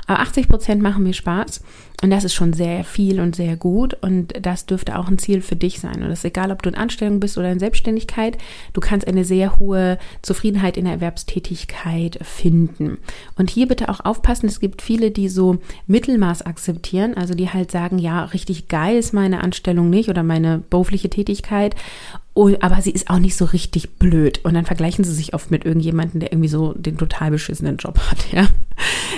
Aber 0.08 0.20
80 0.20 0.48
Prozent 0.48 0.82
machen 0.82 1.04
mir 1.04 1.14
Spaß 1.14 1.64
und 2.04 2.12
das 2.12 2.24
ist 2.24 2.36
schon 2.36 2.54
sehr 2.54 2.84
viel 2.84 3.20
und 3.20 3.36
sehr 3.36 3.56
gut 3.56 3.96
und 4.02 4.34
das 4.40 4.68
dürfte 4.68 5.00
auch 5.00 5.08
ein 5.08 5.18
Ziel 5.18 5.42
für 5.42 5.56
dich 5.56 5.80
sein. 5.80 6.04
Und 6.04 6.10
das 6.10 6.20
ist 6.20 6.26
egal, 6.26 6.52
ob 6.52 6.62
du 6.62 6.70
in 6.70 6.76
Anstellung 6.76 7.20
bist 7.20 7.40
oder 7.40 7.52
in 7.52 7.58
Selbstständigkeit. 7.58 8.38
Du 8.74 8.82
kannst 8.82 9.08
eine 9.08 9.26
sehr 9.26 9.58
hohe 9.58 9.98
Zufriedenheit 10.22 10.78
in 10.78 10.86
der 10.86 10.94
Erwerbstätigkeit 10.94 12.20
finden. 12.22 13.00
Und 13.36 13.50
hier 13.50 13.68
bitte 13.68 13.90
auch 13.90 14.06
aufpassen. 14.06 14.46
Es 14.46 14.60
gibt 14.60 14.84
viele, 14.84 15.10
die 15.10 15.28
so 15.28 15.58
Mittelmaß 15.88 16.44
akzeptieren, 16.44 17.16
also 17.16 17.34
die 17.34 17.50
halt 17.50 17.72
sagen, 17.72 17.98
ja, 17.98 18.26
richtig 18.26 18.68
geil 18.68 18.96
ist 18.98 19.14
meine 19.14 19.42
Anstellung 19.42 19.90
nicht 19.90 20.10
oder 20.10 20.22
meine 20.22 20.60
berufliche 20.70 21.10
Tätigkeit 21.10 21.76
aber 22.60 22.82
sie 22.82 22.92
ist 22.92 23.10
auch 23.10 23.20
nicht 23.20 23.36
so 23.36 23.46
richtig 23.46 23.96
blöd. 23.98 24.42
Und 24.44 24.54
dann 24.54 24.66
vergleichen 24.66 25.04
sie 25.04 25.14
sich 25.14 25.34
oft 25.34 25.50
mit 25.50 25.66
irgendjemandem, 25.66 26.20
der 26.20 26.32
irgendwie 26.32 26.50
so 26.50 26.74
den 26.74 26.98
total 26.98 27.32
beschissenen 27.32 27.78
Job 27.78 28.00
hat, 28.00 28.18
ja. 28.32 28.48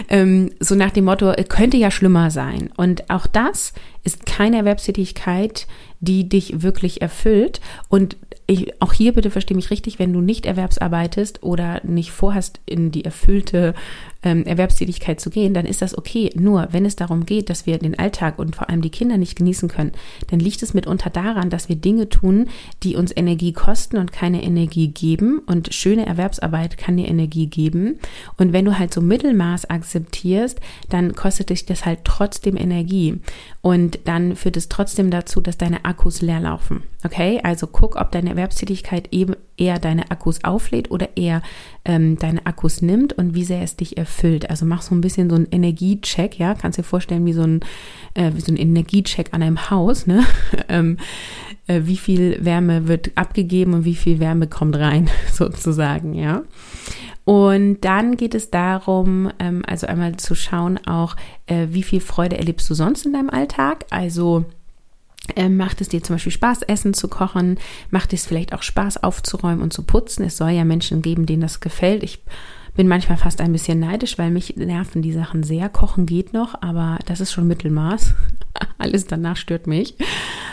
Ähm, 0.08 0.52
so 0.60 0.76
nach 0.76 0.92
dem 0.92 1.06
Motto, 1.06 1.34
könnte 1.50 1.78
ja 1.78 1.92
schlimmer 1.92 2.32
sein. 2.32 2.70
Und 2.78 3.10
auch 3.10 3.28
das 3.28 3.74
ist 4.10 4.26
keine 4.26 4.58
Erwerbstätigkeit, 4.58 5.68
die 6.00 6.28
dich 6.28 6.62
wirklich 6.62 7.02
erfüllt. 7.02 7.62
Und 7.90 8.18
ich, 8.48 8.82
auch 8.82 8.94
hier 8.94 9.14
bitte 9.14 9.30
verstehe 9.30 9.56
mich 9.56 9.70
richtig, 9.70 10.00
wenn 10.00 10.12
du 10.12 10.22
nicht 10.22 10.48
erwerbsarbeitest 10.48 11.44
oder 11.44 11.82
nicht 11.84 12.12
vorhast, 12.12 12.60
in 12.66 12.90
die 12.92 13.06
erfüllte 13.06 13.76
ähm, 14.24 14.44
Erwerbstätigkeit 14.44 15.22
zu 15.22 15.30
gehen, 15.30 15.54
dann 15.54 15.68
ist 15.68 15.82
das 15.82 15.98
okay. 15.98 16.32
Nur 16.36 16.68
wenn 16.72 16.84
es 16.84 16.96
darum 16.96 17.26
geht, 17.26 17.50
dass 17.50 17.68
wir 17.68 17.78
den 17.78 17.98
Alltag 17.98 18.40
und 18.40 18.56
vor 18.56 18.70
allem 18.70 18.82
die 18.82 18.90
Kinder 18.90 19.18
nicht 19.18 19.36
genießen 19.36 19.70
können, 19.70 19.92
dann 20.28 20.40
liegt 20.40 20.64
es 20.64 20.74
mitunter 20.74 21.12
daran, 21.12 21.52
dass 21.52 21.70
wir 21.70 21.76
Dinge 21.76 22.10
tun, 22.10 22.48
die 22.82 22.96
uns 22.96 23.16
Energie 23.16 23.54
kosten 23.54 23.98
und 23.98 24.12
keine 24.12 24.44
Energie 24.44 24.88
geben. 24.88 25.40
Und 25.46 25.74
schöne 25.74 26.08
Erwerbsarbeit 26.08 26.78
kann 26.78 26.98
dir 26.98 27.08
Energie 27.08 27.48
geben. 27.48 28.00
Und 28.38 28.52
wenn 28.52 28.66
du 28.66 28.80
halt 28.80 28.94
so 28.94 29.02
Mittelmaß 29.02 29.70
akzeptierst, 29.70 30.60
dann 30.90 31.14
kostet 31.14 31.52
dich 31.52 31.68
das 31.68 31.86
halt 31.86 32.00
trotzdem 32.04 32.58
Energie. 32.58 33.20
Und 33.62 33.99
dann 34.06 34.36
führt 34.36 34.58
es 34.58 34.70
trotzdem 34.70 35.12
dazu, 35.12 35.42
dass 35.42 35.58
deine 35.58 35.86
Akkus 35.86 36.22
leer 36.22 36.40
laufen. 36.40 36.84
Okay, 37.04 37.40
also 37.44 37.68
guck, 37.68 37.96
ob 37.96 38.12
deine 38.12 38.32
Erwerbstätigkeit 38.32 39.10
eben 39.12 39.36
eher 39.58 39.80
deine 39.80 40.12
Akkus 40.12 40.44
auflädt 40.44 40.92
oder 40.92 41.18
eher 41.18 41.42
ähm, 41.86 42.18
deine 42.18 42.46
Akkus 42.46 42.82
nimmt 42.82 43.14
und 43.14 43.34
wie 43.34 43.44
sehr 43.44 43.62
es 43.62 43.76
dich 43.76 43.98
erfüllt. 43.98 44.50
Also 44.50 44.66
mach 44.66 44.82
so 44.82 44.96
ein 44.96 45.02
bisschen 45.02 45.30
so 45.30 45.36
einen 45.36 45.48
Energiecheck, 45.52 46.38
ja, 46.40 46.56
kannst 46.56 46.78
dir 46.78 46.84
vorstellen 46.84 47.26
wie 47.26 47.34
so 47.34 47.44
ein, 47.44 47.62
äh, 48.14 48.32
wie 48.34 48.42
so 48.42 48.52
ein 48.52 48.58
Energiecheck 48.58 49.34
an 49.34 49.44
einem 49.44 49.70
Haus, 49.70 50.08
ne? 50.08 50.26
ähm, 50.70 50.98
äh, 51.68 51.82
wie 51.86 51.98
viel 51.98 52.44
Wärme 52.44 52.88
wird 52.88 53.12
abgegeben 53.16 53.74
und 53.74 53.86
wie 53.86 53.96
viel 53.96 54.20
Wärme 54.20 54.48
kommt 54.48 54.76
rein, 54.76 55.10
sozusagen, 55.32 56.14
ja. 56.14 56.44
Und 57.30 57.82
dann 57.82 58.18
geht 58.18 58.34
es 58.34 58.50
darum, 58.50 59.32
ähm, 59.38 59.62
also 59.68 59.86
einmal 59.86 60.18
zu 60.18 60.34
schauen 60.34 60.80
auch, 60.88 61.16
äh, 61.46 61.68
wie 61.70 61.84
viel 61.84 62.02
Freude 62.02 62.40
erlebst 62.40 62.68
du 62.72 62.74
sonst 62.74 63.06
in 63.06 63.14
deinem 63.14 63.30
Alltag. 63.30 63.86
Also 63.92 64.46
ähm, 65.36 65.56
macht 65.56 65.80
es 65.80 65.90
dir 65.90 66.02
zum 66.02 66.16
Beispiel 66.16 66.32
Spaß, 66.32 66.64
Essen 66.64 66.96
zu 66.96 67.08
kochen? 67.08 67.60
Macht 67.92 68.14
es 68.14 68.26
vielleicht 68.26 68.52
auch 68.52 68.64
Spaß, 68.64 69.04
aufzuräumen 69.04 69.62
und 69.62 69.74
zu 69.74 69.84
putzen? 69.84 70.26
Es 70.26 70.38
soll 70.38 70.50
ja 70.50 70.66
Menschen 70.66 71.04
geben, 71.04 71.28
denen 71.28 71.44
das 71.44 71.60
gefällt. 71.60 72.02
Ich 72.02 72.24
bin 72.76 72.88
manchmal 72.88 73.20
fast 73.20 73.42
ein 73.42 73.52
bisschen 73.52 73.80
neidisch, 73.80 74.18
weil 74.18 74.32
mich 74.32 74.56
nerven 74.56 75.04
die 75.04 75.14
Sachen 75.14 75.44
sehr. 75.44 75.70
Kochen 75.70 76.08
geht 76.08 76.34
noch, 76.34 76.60
aber 76.64 76.98
das 77.06 77.20
ist 77.20 77.32
schon 77.32 77.48
Mittelmaß. 77.48 78.16
Alles 78.78 79.06
danach 79.06 79.38
stört 79.38 79.68
mich. 79.68 79.96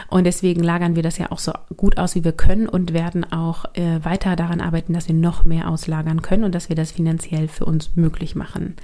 Und 0.08 0.24
deswegen 0.24 0.62
lagern 0.62 0.96
wir 0.96 1.02
das 1.02 1.18
ja 1.18 1.32
auch 1.32 1.38
so 1.38 1.52
gut 1.76 1.98
aus, 1.98 2.14
wie 2.14 2.24
wir 2.24 2.32
können 2.32 2.68
und 2.68 2.92
werden 2.92 3.30
auch 3.32 3.64
äh, 3.74 4.04
weiter 4.04 4.36
daran 4.36 4.60
arbeiten, 4.60 4.92
dass 4.92 5.08
wir 5.08 5.14
noch 5.14 5.44
mehr 5.44 5.68
auslagern 5.68 6.22
können 6.22 6.44
und 6.44 6.54
dass 6.54 6.68
wir 6.68 6.76
das 6.76 6.92
finanziell 6.92 7.48
für 7.48 7.64
uns 7.64 7.96
möglich 7.96 8.36
machen. 8.36 8.76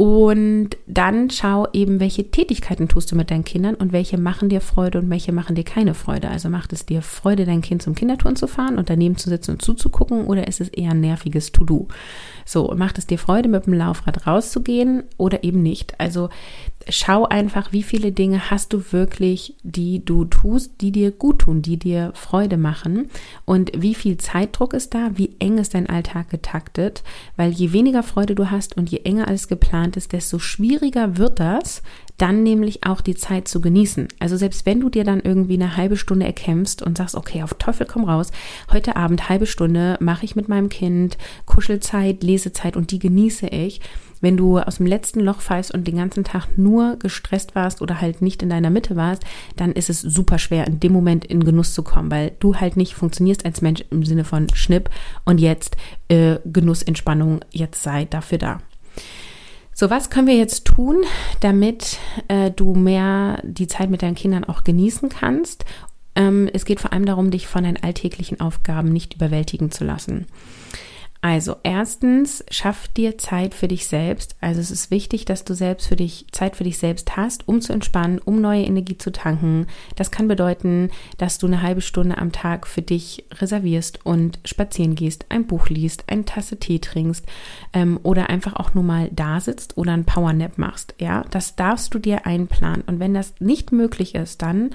Und 0.00 0.78
dann 0.86 1.28
schau 1.28 1.66
eben, 1.74 2.00
welche 2.00 2.30
Tätigkeiten 2.30 2.88
tust 2.88 3.12
du 3.12 3.16
mit 3.16 3.30
deinen 3.30 3.44
Kindern 3.44 3.74
und 3.74 3.92
welche 3.92 4.16
machen 4.16 4.48
dir 4.48 4.62
Freude 4.62 4.98
und 4.98 5.10
welche 5.10 5.30
machen 5.30 5.56
dir 5.56 5.62
keine 5.62 5.92
Freude. 5.92 6.30
Also 6.30 6.48
macht 6.48 6.72
es 6.72 6.86
dir 6.86 7.02
Freude, 7.02 7.44
dein 7.44 7.60
Kind 7.60 7.82
zum 7.82 7.94
Kindertouren 7.94 8.34
zu 8.34 8.46
fahren 8.46 8.78
und 8.78 8.88
daneben 8.88 9.18
zu 9.18 9.28
sitzen 9.28 9.50
und 9.50 9.62
zuzugucken 9.62 10.24
oder 10.24 10.48
ist 10.48 10.62
es 10.62 10.70
eher 10.70 10.92
ein 10.92 11.02
nerviges 11.02 11.52
To-Do? 11.52 11.88
So, 12.46 12.72
macht 12.74 12.96
es 12.96 13.08
dir 13.08 13.18
Freude, 13.18 13.50
mit 13.50 13.66
dem 13.66 13.74
Laufrad 13.74 14.26
rauszugehen 14.26 15.02
oder 15.18 15.44
eben 15.44 15.60
nicht? 15.62 16.00
Also 16.00 16.30
schau 16.88 17.26
einfach, 17.26 17.72
wie 17.72 17.82
viele 17.82 18.12
Dinge 18.12 18.50
hast 18.50 18.72
du 18.72 18.82
wirklich, 18.92 19.54
die 19.62 20.04
du 20.04 20.24
tust, 20.24 20.80
die 20.80 20.92
dir 20.92 21.10
gut 21.10 21.40
tun, 21.40 21.62
die 21.62 21.78
dir 21.78 22.12
Freude 22.14 22.56
machen. 22.56 23.10
Und 23.44 23.70
wie 23.76 23.94
viel 23.94 24.16
Zeitdruck 24.16 24.72
ist 24.72 24.94
da, 24.94 25.10
wie 25.14 25.36
eng 25.38 25.58
ist 25.58 25.74
dein 25.74 25.88
Alltag 25.88 26.30
getaktet, 26.30 27.02
weil 27.36 27.50
je 27.50 27.72
weniger 27.72 28.02
Freude 28.02 28.34
du 28.34 28.50
hast 28.50 28.76
und 28.76 28.90
je 28.90 29.00
enger 29.04 29.28
alles 29.28 29.48
geplant 29.48 29.96
ist, 29.96 30.12
desto 30.12 30.38
schwieriger 30.38 31.16
wird 31.16 31.40
das, 31.40 31.82
dann 32.20 32.42
nämlich 32.42 32.84
auch 32.84 33.00
die 33.00 33.14
Zeit 33.14 33.48
zu 33.48 33.60
genießen. 33.60 34.08
Also 34.18 34.36
selbst 34.36 34.66
wenn 34.66 34.80
du 34.80 34.90
dir 34.90 35.04
dann 35.04 35.20
irgendwie 35.20 35.54
eine 35.54 35.76
halbe 35.76 35.96
Stunde 35.96 36.26
erkämpfst 36.26 36.82
und 36.82 36.98
sagst, 36.98 37.14
okay, 37.14 37.42
auf 37.42 37.54
Teufel 37.54 37.86
komm 37.86 38.04
raus, 38.04 38.30
heute 38.70 38.96
Abend 38.96 39.28
halbe 39.28 39.46
Stunde 39.46 39.96
mache 40.00 40.24
ich 40.24 40.36
mit 40.36 40.48
meinem 40.48 40.68
Kind 40.68 41.16
Kuschelzeit, 41.46 42.22
Lesezeit 42.22 42.76
und 42.76 42.90
die 42.90 42.98
genieße 42.98 43.46
ich, 43.48 43.80
wenn 44.20 44.36
du 44.36 44.58
aus 44.58 44.76
dem 44.76 44.86
letzten 44.86 45.20
Loch 45.20 45.40
fallst 45.40 45.72
und 45.72 45.88
den 45.88 45.96
ganzen 45.96 46.24
Tag 46.24 46.46
nur 46.56 46.96
gestresst 46.96 47.54
warst 47.54 47.80
oder 47.80 48.02
halt 48.02 48.20
nicht 48.20 48.42
in 48.42 48.50
deiner 48.50 48.68
Mitte 48.68 48.96
warst, 48.96 49.24
dann 49.56 49.72
ist 49.72 49.88
es 49.88 50.02
super 50.02 50.38
schwer, 50.38 50.66
in 50.66 50.78
dem 50.78 50.92
Moment 50.92 51.24
in 51.24 51.42
Genuss 51.42 51.72
zu 51.72 51.82
kommen, 51.82 52.10
weil 52.10 52.32
du 52.38 52.56
halt 52.56 52.76
nicht 52.76 52.94
funktionierst 52.94 53.46
als 53.46 53.62
Mensch 53.62 53.82
im 53.90 54.04
Sinne 54.04 54.24
von 54.24 54.46
Schnipp 54.54 54.90
und 55.24 55.40
jetzt 55.40 55.76
äh, 56.08 56.36
Genuss, 56.44 56.82
Entspannung, 56.82 57.40
jetzt 57.50 57.82
sei 57.82 58.04
dafür 58.04 58.38
da. 58.38 58.60
So, 59.74 59.88
was 59.88 60.10
können 60.10 60.26
wir 60.26 60.36
jetzt 60.36 60.66
tun, 60.66 61.04
damit 61.40 61.98
äh, 62.28 62.50
du 62.50 62.74
mehr 62.74 63.40
die 63.42 63.66
Zeit 63.66 63.90
mit 63.90 64.02
deinen 64.02 64.14
Kindern 64.14 64.44
auch 64.44 64.64
genießen 64.64 65.08
kannst? 65.08 65.64
Ähm, 66.14 66.50
es 66.52 66.64
geht 66.64 66.80
vor 66.80 66.92
allem 66.92 67.06
darum, 67.06 67.30
dich 67.30 67.46
von 67.46 67.64
deinen 67.64 67.82
alltäglichen 67.82 68.40
Aufgaben 68.40 68.92
nicht 68.92 69.14
überwältigen 69.14 69.70
zu 69.70 69.84
lassen. 69.84 70.26
Also 71.22 71.56
erstens, 71.64 72.42
schaff 72.50 72.88
dir 72.88 73.18
Zeit 73.18 73.52
für 73.52 73.68
dich 73.68 73.86
selbst. 73.86 74.36
Also 74.40 74.60
es 74.60 74.70
ist 74.70 74.90
wichtig, 74.90 75.26
dass 75.26 75.44
du 75.44 75.52
selbst 75.54 75.86
für 75.86 75.96
dich 75.96 76.24
Zeit 76.32 76.56
für 76.56 76.64
dich 76.64 76.78
selbst 76.78 77.14
hast, 77.16 77.46
um 77.46 77.60
zu 77.60 77.74
entspannen, 77.74 78.18
um 78.18 78.40
neue 78.40 78.62
Energie 78.62 78.96
zu 78.96 79.12
tanken. 79.12 79.66
Das 79.96 80.10
kann 80.10 80.28
bedeuten, 80.28 80.90
dass 81.18 81.36
du 81.36 81.46
eine 81.46 81.60
halbe 81.60 81.82
Stunde 81.82 82.16
am 82.16 82.32
Tag 82.32 82.66
für 82.66 82.80
dich 82.80 83.26
reservierst 83.34 84.04
und 84.04 84.38
spazieren 84.46 84.94
gehst, 84.94 85.26
ein 85.28 85.46
Buch 85.46 85.68
liest, 85.68 86.04
eine 86.06 86.24
Tasse 86.24 86.58
Tee 86.58 86.78
trinkst 86.78 87.26
ähm, 87.74 88.00
oder 88.02 88.30
einfach 88.30 88.54
auch 88.54 88.72
nur 88.72 88.84
mal 88.84 89.10
da 89.12 89.40
sitzt 89.40 89.76
oder 89.76 89.92
ein 89.92 90.06
Powernap 90.06 90.56
machst. 90.56 90.94
Ja, 90.98 91.24
das 91.30 91.54
darfst 91.54 91.92
du 91.92 91.98
dir 91.98 92.24
einplanen. 92.24 92.82
Und 92.86 92.98
wenn 92.98 93.12
das 93.12 93.34
nicht 93.40 93.72
möglich 93.72 94.14
ist, 94.14 94.40
dann 94.40 94.70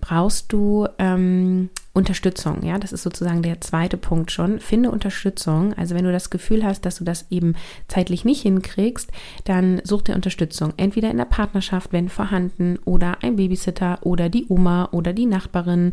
brauchst 0.00 0.50
du 0.50 0.88
ähm, 0.98 1.68
Unterstützung, 2.00 2.62
ja, 2.64 2.78
das 2.78 2.92
ist 2.92 3.02
sozusagen 3.02 3.42
der 3.42 3.60
zweite 3.60 3.98
Punkt 3.98 4.32
schon. 4.32 4.58
Finde 4.58 4.90
Unterstützung. 4.90 5.74
Also 5.74 5.94
wenn 5.94 6.06
du 6.06 6.12
das 6.12 6.30
Gefühl 6.30 6.64
hast, 6.64 6.86
dass 6.86 6.96
du 6.96 7.04
das 7.04 7.26
eben 7.28 7.56
zeitlich 7.88 8.24
nicht 8.24 8.40
hinkriegst, 8.40 9.12
dann 9.44 9.82
such 9.84 10.00
dir 10.00 10.14
Unterstützung. 10.14 10.72
Entweder 10.78 11.10
in 11.10 11.18
der 11.18 11.26
Partnerschaft, 11.26 11.92
wenn 11.92 12.08
vorhanden, 12.08 12.78
oder 12.86 13.18
ein 13.22 13.36
Babysitter 13.36 13.98
oder 14.00 14.30
die 14.30 14.46
Oma 14.48 14.88
oder 14.92 15.12
die 15.12 15.26
Nachbarin 15.26 15.90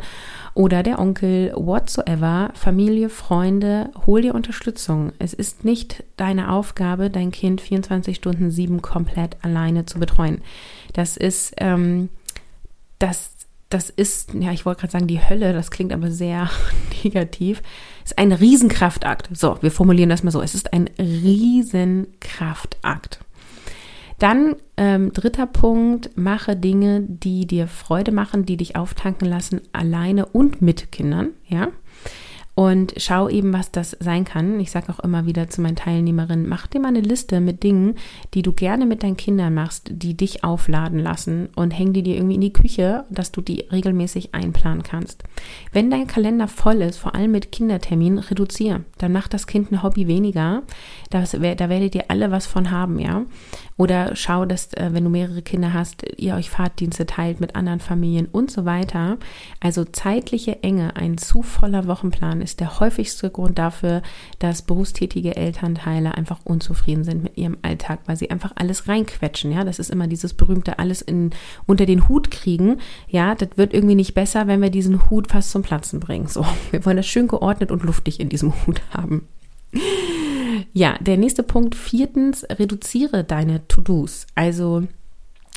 oder 0.54 0.82
der 0.82 1.00
Onkel, 1.00 1.52
whatsoever, 1.58 2.52
Familie, 2.54 3.10
Freunde, 3.10 3.90
hol 4.06 4.22
dir 4.22 4.34
Unterstützung. 4.34 5.12
Es 5.20 5.34
ist 5.34 5.66
nicht 5.66 6.06
deine 6.16 6.54
Aufgabe, 6.54 7.10
dein 7.10 7.32
Kind 7.32 7.60
24 7.60 8.16
Stunden 8.16 8.50
sieben 8.50 8.82
komplett 8.82 9.36
alleine 9.42 9.86
zu 9.86 10.00
betreuen. 10.00 10.42
Das 10.94 11.18
ist, 11.18 11.54
ähm, 11.58 12.08
das 12.98 13.37
das 13.70 13.90
ist, 13.90 14.34
ja, 14.34 14.52
ich 14.52 14.66
wollte 14.66 14.82
gerade 14.82 14.92
sagen, 14.92 15.08
die 15.08 15.22
Hölle, 15.22 15.54
das 15.54 15.72
klingt 15.72 15.94
aber 15.94 16.12
sehr 16.12 16.50
negativ, 17.04 17.62
ist 18.04 18.18
ein 18.18 18.32
Riesenkraftakt. 18.32 19.30
So, 19.36 19.58
wir 19.62 19.70
formulieren 19.72 20.10
das 20.10 20.24
mal 20.24 20.32
so. 20.32 20.42
Es 20.42 20.56
ist 20.56 20.74
ein 20.74 20.90
Riesenkraftakt. 20.98 23.20
Dann 24.20 24.56
ähm, 24.78 25.14
dritter 25.14 25.46
Punkt, 25.46 26.10
mache 26.16 26.56
Dinge, 26.56 27.02
die 27.02 27.46
dir 27.46 27.68
Freude 27.68 28.12
machen, 28.12 28.46
die 28.46 28.58
dich 28.58 28.76
auftanken 28.76 29.28
lassen, 29.28 29.62
alleine 29.74 30.26
und 30.26 30.60
mit 30.62 30.92
Kindern, 30.92 31.30
ja. 31.48 31.68
Und 32.58 32.96
schau 32.98 33.30
eben, 33.30 33.54
was 33.54 33.70
das 33.70 33.96
sein 34.00 34.26
kann. 34.26 34.60
Ich 34.60 34.72
sage 34.72 34.92
auch 34.92 35.00
immer 35.02 35.28
wieder 35.28 35.48
zu 35.48 35.62
meinen 35.62 35.76
Teilnehmerinnen, 35.76 36.50
mach 36.50 36.66
dir 36.66 36.80
mal 36.80 36.88
eine 36.88 37.02
Liste 37.02 37.40
mit 37.40 37.62
Dingen, 37.62 37.94
die 38.34 38.42
du 38.42 38.52
gerne 38.52 38.88
mit 38.88 39.04
deinen 39.04 39.16
Kindern 39.16 39.54
machst, 39.54 39.92
die 39.94 40.18
dich 40.18 40.44
aufladen 40.44 40.98
lassen 40.98 41.50
und 41.56 41.70
häng 41.70 41.94
die 41.94 42.02
dir 42.02 42.16
irgendwie 42.16 42.34
in 42.34 42.42
die 42.42 42.54
Küche, 42.54 43.06
dass 43.12 43.32
du 43.32 43.42
die 43.42 43.68
regelmäßig 43.72 44.34
einplanen 44.34 44.82
kannst. 44.82 45.24
Wenn 45.72 45.92
dein 45.92 46.08
Kalender 46.08 46.48
voll 46.48 46.82
ist, 46.82 46.98
vor 46.98 47.14
allem 47.14 47.30
mit 47.30 47.52
Kinderterminen, 47.52 48.18
reduziere. 48.18 48.86
Dann 48.98 49.14
macht 49.14 49.36
das 49.36 49.46
Kind 49.46 49.72
ein 49.72 49.84
Hobby 49.84 50.08
weniger. 50.08 50.64
Das, 51.12 51.34
da 51.34 51.70
werdet 51.70 51.94
ihr 51.94 52.06
alle 52.08 52.32
was 52.32 52.48
von 52.48 52.72
haben, 52.72 52.98
ja. 52.98 53.26
Oder 53.78 54.16
schau, 54.16 54.46
dass, 54.46 54.74
äh, 54.74 54.90
wenn 54.94 55.04
du 55.04 55.12
mehrere 55.12 55.44
Kinder 55.44 55.74
hast, 55.74 56.04
ihr 56.18 56.34
euch 56.34 56.50
Fahrtdienste 56.50 57.06
teilt 57.06 57.40
mit 57.40 57.56
anderen 57.56 57.82
Familien 57.82 58.26
und 58.32 58.50
so 58.50 58.66
weiter. 58.66 59.18
Also 59.60 59.86
zeitliche 59.86 60.64
Enge, 60.64 60.96
ein 60.96 61.20
zu 61.20 61.44
voller 61.44 61.86
Wochenplan 61.86 62.42
ist 62.48 62.62
der 62.62 62.80
häufigste 62.80 63.30
Grund 63.30 63.60
dafür, 63.60 64.02
dass 64.40 64.62
berufstätige 64.62 65.36
Elternteile 65.36 66.16
einfach 66.16 66.40
unzufrieden 66.46 67.04
sind 67.04 67.24
mit 67.24 67.38
ihrem 67.38 67.58
Alltag, 67.62 68.00
weil 68.06 68.16
sie 68.16 68.32
einfach 68.32 68.54
alles 68.56 68.88
reinquetschen. 68.88 69.52
Ja, 69.52 69.66
das 69.66 69.80
ist 69.80 69.92
immer 69.92 70.08
dieses 70.08 70.34
berühmte 70.34 70.80
alles 70.80 71.02
in, 71.02 71.32
unter 71.66 71.86
den 71.86 72.08
Hut 72.08 72.32
kriegen. 72.32 72.80
Ja, 73.10 73.36
das 73.36 73.50
wird 73.58 73.74
irgendwie 73.74 73.96
nicht 73.96 74.14
besser, 74.14 74.48
wenn 74.48 74.62
wir 74.62 74.70
diesen 74.70 75.10
Hut 75.10 75.30
fast 75.30 75.52
zum 75.52 75.62
Platzen 75.62 76.00
bringen. 76.00 76.28
So, 76.28 76.46
wir 76.72 76.86
wollen 76.86 76.98
das 76.98 77.08
schön 77.08 77.28
geordnet 77.28 77.70
und 77.70 77.84
luftig 77.84 78.22
in 78.22 78.30
diesem 78.30 78.54
Hut 78.66 78.82
haben. 78.92 79.28
Ja, 80.72 80.98
der 81.00 81.18
nächste 81.18 81.44
Punkt, 81.44 81.76
viertens, 81.76 82.46
reduziere 82.50 83.26
deine 83.26 83.68
To-Dos. 83.68 84.26
Also 84.36 84.88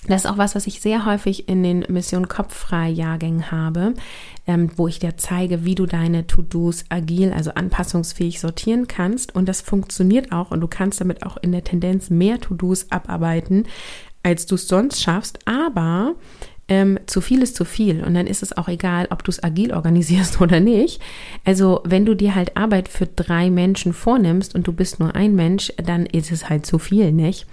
das 0.07 0.25
ist 0.25 0.31
auch 0.31 0.39
was, 0.39 0.55
was 0.55 0.67
ich 0.67 0.81
sehr 0.81 1.05
häufig 1.05 1.49
in 1.49 1.63
den 1.63 1.81
Mission 1.89 2.27
Kopffrei 2.27 2.89
Jahrgängen 2.89 3.51
habe, 3.51 3.95
ähm, 4.47 4.71
wo 4.77 4.89
ich 4.89 4.99
dir 4.99 5.19
zeige, 5.19 5.65
wie 5.65 5.75
du 5.75 5.85
deine 5.85 6.27
To-Dos 6.27 6.85
agil, 6.89 7.33
also 7.33 7.51
anpassungsfähig 7.51 8.41
sortieren 8.41 8.89
kannst. 8.89 9.35
Und 9.35 9.47
das 9.47 9.61
funktioniert 9.61 10.33
auch 10.33 10.51
und 10.51 10.61
du 10.61 10.69
kannst 10.69 11.01
damit 11.01 11.25
auch 11.25 11.37
in 11.37 11.53
der 11.53 11.65
Tendenz 11.65 12.09
mehr 12.09 12.41
To-Dos 12.41 12.91
abarbeiten, 12.91 13.67
als 14.23 14.47
du 14.47 14.55
es 14.55 14.69
sonst 14.69 15.03
schaffst. 15.03 15.47
Aber 15.47 16.15
ähm, 16.71 16.99
zu 17.07 17.21
viel 17.21 17.43
ist 17.43 17.57
zu 17.57 17.65
viel 17.65 18.03
und 18.03 18.15
dann 18.15 18.29
ist 18.29 18.43
es 18.43 18.57
auch 18.57 18.69
egal, 18.69 19.09
ob 19.11 19.25
du 19.25 19.31
es 19.31 19.43
agil 19.43 19.75
organisierst 19.75 20.41
oder 20.41 20.61
nicht. 20.61 21.03
Also 21.45 21.83
wenn 21.85 22.07
du 22.07 22.15
dir 22.15 22.35
halt 22.35 22.57
Arbeit 22.57 22.89
für 22.89 23.07
drei 23.07 23.51
Menschen 23.51 23.93
vornimmst 23.93 24.55
und 24.55 24.67
du 24.67 24.73
bist 24.73 25.01
nur 25.01 25.15
ein 25.15 25.35
Mensch, 25.35 25.73
dann 25.85 26.07
ist 26.07 26.31
es 26.31 26.49
halt 26.49 26.65
zu 26.65 26.79
viel, 26.79 27.13
nicht? 27.13 27.47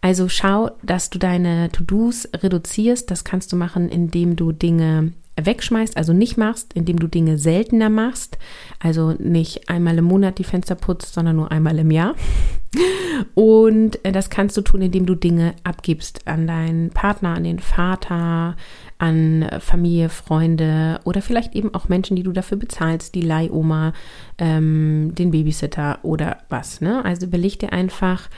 Also 0.00 0.28
schau, 0.28 0.70
dass 0.82 1.10
du 1.10 1.18
deine 1.18 1.70
To-Dos 1.70 2.28
reduzierst. 2.34 3.10
Das 3.10 3.24
kannst 3.24 3.52
du 3.52 3.56
machen, 3.56 3.88
indem 3.88 4.36
du 4.36 4.52
Dinge 4.52 5.12
wegschmeißt, 5.40 5.96
also 5.96 6.12
nicht 6.12 6.36
machst, 6.36 6.72
indem 6.74 6.98
du 6.98 7.06
Dinge 7.06 7.38
seltener 7.38 7.90
machst, 7.90 8.38
also 8.80 9.14
nicht 9.18 9.68
einmal 9.68 9.98
im 9.98 10.04
Monat 10.04 10.38
die 10.38 10.44
Fenster 10.44 10.74
putzt, 10.74 11.14
sondern 11.14 11.36
nur 11.36 11.52
einmal 11.52 11.78
im 11.78 11.90
Jahr. 11.90 12.14
Und 13.34 14.04
äh, 14.04 14.12
das 14.12 14.30
kannst 14.30 14.56
du 14.56 14.60
tun, 14.62 14.82
indem 14.82 15.06
du 15.06 15.14
Dinge 15.14 15.54
abgibst 15.64 16.26
an 16.26 16.46
deinen 16.46 16.90
Partner, 16.90 17.34
an 17.34 17.44
den 17.44 17.58
Vater, 17.58 18.56
an 18.98 19.48
Familie, 19.60 20.08
Freunde 20.08 21.00
oder 21.04 21.20
vielleicht 21.22 21.54
eben 21.54 21.74
auch 21.74 21.88
Menschen, 21.88 22.16
die 22.16 22.22
du 22.22 22.32
dafür 22.32 22.56
bezahlst, 22.56 23.14
die 23.14 23.22
Leihoma, 23.22 23.92
ähm, 24.38 25.12
den 25.14 25.30
Babysitter 25.30 25.98
oder 26.02 26.38
was. 26.48 26.80
Ne? 26.80 27.04
Also 27.04 27.26
überleg 27.26 27.58
dir 27.58 27.72
einfach, 27.72 28.28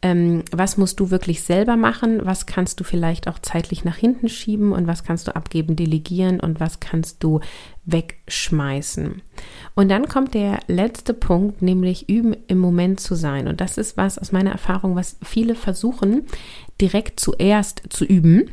ähm, 0.00 0.44
was 0.52 0.76
musst 0.76 1.00
du 1.00 1.10
wirklich 1.10 1.42
selber 1.42 1.76
machen, 1.76 2.20
was 2.24 2.46
kannst 2.46 2.78
du 2.78 2.84
vielleicht 2.84 3.26
auch 3.26 3.38
zeitlich 3.40 3.84
nach 3.84 3.96
hinten 3.96 4.28
schieben 4.28 4.72
und 4.72 4.86
was 4.86 5.02
kannst 5.02 5.26
du 5.26 5.34
abgeben, 5.34 5.74
delegieren 5.74 6.38
und 6.38 6.60
was 6.60 6.78
kannst 6.78 7.24
du 7.24 7.40
wegschmeißen. 7.84 9.22
Und 9.74 9.88
dann 9.88 10.08
kommt 10.08 10.34
der 10.34 10.60
letzte 10.68 11.14
Punkt, 11.14 11.62
nämlich 11.62 12.08
üben 12.08 12.36
im 12.46 12.58
Moment 12.58 13.00
zu 13.00 13.14
sein. 13.14 13.48
Und 13.48 13.60
das 13.60 13.78
ist 13.78 13.96
was 13.96 14.18
aus 14.18 14.30
meiner 14.30 14.52
Erfahrung, 14.52 14.94
was 14.94 15.16
viele 15.22 15.54
versuchen, 15.54 16.26
direkt 16.80 17.18
zuerst 17.18 17.82
zu 17.88 18.04
üben 18.04 18.50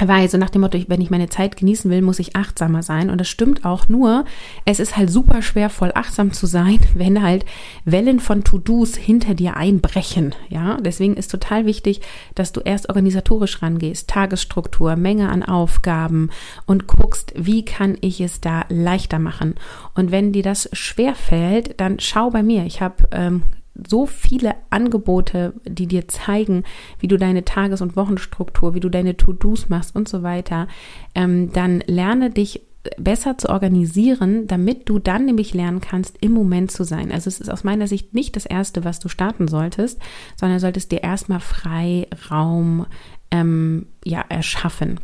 weil 0.00 0.28
so 0.28 0.38
nach 0.38 0.50
dem 0.50 0.62
Motto, 0.62 0.78
wenn 0.88 1.00
ich 1.00 1.10
meine 1.10 1.28
Zeit 1.28 1.56
genießen 1.56 1.90
will, 1.90 2.02
muss 2.02 2.18
ich 2.18 2.34
achtsamer 2.34 2.82
sein. 2.82 3.10
Und 3.10 3.18
das 3.18 3.28
stimmt 3.28 3.64
auch 3.64 3.88
nur, 3.88 4.24
es 4.64 4.80
ist 4.80 4.96
halt 4.96 5.10
super 5.10 5.42
schwer, 5.42 5.70
voll 5.70 5.92
achtsam 5.94 6.32
zu 6.32 6.46
sein, 6.46 6.80
wenn 6.94 7.22
halt 7.22 7.44
Wellen 7.84 8.20
von 8.20 8.44
To-Dos 8.44 8.96
hinter 8.96 9.34
dir 9.34 9.56
einbrechen. 9.56 10.34
Ja, 10.48 10.78
deswegen 10.80 11.14
ist 11.14 11.30
total 11.30 11.66
wichtig, 11.66 12.00
dass 12.34 12.52
du 12.52 12.60
erst 12.60 12.88
organisatorisch 12.88 13.62
rangehst, 13.62 14.08
Tagesstruktur, 14.08 14.96
Menge 14.96 15.28
an 15.28 15.42
Aufgaben 15.42 16.30
und 16.66 16.86
guckst, 16.86 17.32
wie 17.36 17.64
kann 17.64 17.96
ich 18.00 18.20
es 18.20 18.40
da 18.40 18.64
leichter 18.68 19.18
machen. 19.18 19.54
Und 19.94 20.10
wenn 20.10 20.32
dir 20.32 20.42
das 20.42 20.68
schwer 20.72 21.14
fällt, 21.14 21.80
dann 21.80 22.00
schau 22.00 22.30
bei 22.30 22.42
mir. 22.42 22.64
Ich 22.64 22.80
habe 22.80 23.08
ähm, 23.12 23.42
so 23.88 24.06
viele 24.06 24.54
Angebote, 24.70 25.54
die 25.64 25.86
dir 25.86 26.06
zeigen, 26.08 26.64
wie 27.00 27.08
du 27.08 27.16
deine 27.16 27.44
Tages- 27.44 27.82
und 27.82 27.96
Wochenstruktur, 27.96 28.74
wie 28.74 28.80
du 28.80 28.88
deine 28.88 29.16
To-Dos 29.16 29.68
machst 29.68 29.96
und 29.96 30.08
so 30.08 30.22
weiter, 30.22 30.68
ähm, 31.14 31.52
dann 31.52 31.82
lerne 31.86 32.30
dich 32.30 32.62
besser 32.98 33.38
zu 33.38 33.48
organisieren, 33.48 34.46
damit 34.46 34.88
du 34.88 34.98
dann 34.98 35.24
nämlich 35.24 35.54
lernen 35.54 35.80
kannst, 35.80 36.18
im 36.20 36.32
Moment 36.32 36.70
zu 36.70 36.84
sein. 36.84 37.10
Also 37.12 37.28
es 37.28 37.40
ist 37.40 37.50
aus 37.50 37.64
meiner 37.64 37.86
Sicht 37.86 38.14
nicht 38.14 38.36
das 38.36 38.46
Erste, 38.46 38.84
was 38.84 39.00
du 39.00 39.08
starten 39.08 39.48
solltest, 39.48 40.00
sondern 40.36 40.58
solltest 40.58 40.92
dir 40.92 41.02
erstmal 41.02 41.40
frei 41.40 42.06
Raum 42.30 42.86
ähm, 43.30 43.86
ja, 44.04 44.24
erschaffen. 44.28 45.00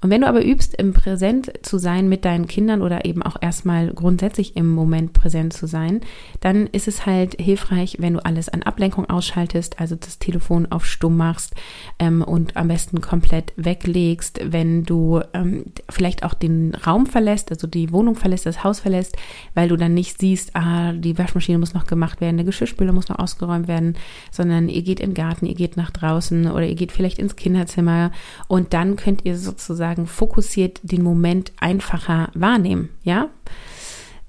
Und 0.00 0.10
wenn 0.10 0.20
du 0.20 0.28
aber 0.28 0.44
übst, 0.44 0.74
im 0.74 0.92
Präsent 0.92 1.52
zu 1.62 1.78
sein 1.78 2.08
mit 2.08 2.24
deinen 2.24 2.46
Kindern 2.46 2.82
oder 2.82 3.04
eben 3.04 3.22
auch 3.22 3.36
erstmal 3.40 3.88
grundsätzlich 3.88 4.56
im 4.56 4.70
Moment 4.70 5.12
präsent 5.12 5.52
zu 5.52 5.66
sein, 5.66 6.00
dann 6.40 6.68
ist 6.68 6.86
es 6.86 7.04
halt 7.04 7.40
hilfreich, 7.40 7.96
wenn 7.98 8.14
du 8.14 8.24
alles 8.24 8.48
an 8.48 8.62
Ablenkung 8.62 9.10
ausschaltest, 9.10 9.80
also 9.80 9.96
das 9.96 10.18
Telefon 10.18 10.66
auf 10.70 10.86
Stumm 10.86 11.16
machst 11.16 11.54
ähm, 11.98 12.22
und 12.22 12.56
am 12.56 12.68
besten 12.68 13.00
komplett 13.00 13.52
weglegst, 13.56 14.40
wenn 14.44 14.84
du 14.84 15.20
ähm, 15.32 15.64
vielleicht 15.88 16.22
auch 16.22 16.34
den 16.34 16.74
Raum 16.74 17.06
verlässt, 17.06 17.50
also 17.50 17.66
die 17.66 17.90
Wohnung 17.92 18.14
verlässt, 18.14 18.46
das 18.46 18.62
Haus 18.62 18.80
verlässt, 18.80 19.16
weil 19.54 19.68
du 19.68 19.76
dann 19.76 19.94
nicht 19.94 20.20
siehst, 20.20 20.54
ah, 20.54 20.92
die 20.92 21.18
Waschmaschine 21.18 21.58
muss 21.58 21.74
noch 21.74 21.86
gemacht 21.86 22.20
werden, 22.20 22.36
der 22.36 22.46
Geschirrspüler 22.46 22.92
muss 22.92 23.08
noch 23.08 23.18
ausgeräumt 23.18 23.66
werden, 23.66 23.96
sondern 24.30 24.68
ihr 24.68 24.82
geht 24.82 25.00
in 25.00 25.10
den 25.10 25.14
Garten, 25.14 25.46
ihr 25.46 25.54
geht 25.54 25.76
nach 25.76 25.90
draußen 25.90 26.50
oder 26.50 26.66
ihr 26.66 26.76
geht 26.76 26.92
vielleicht 26.92 27.18
ins 27.18 27.36
Kinderzimmer 27.36 28.12
und 28.48 28.72
dann 28.72 28.96
könnt 28.96 29.24
ihr 29.24 29.36
sozusagen 29.36 30.06
fokussiert 30.06 30.80
den 30.82 31.02
Moment 31.02 31.52
einfacher 31.58 32.30
wahrnehmen, 32.34 32.90
ja? 33.02 33.28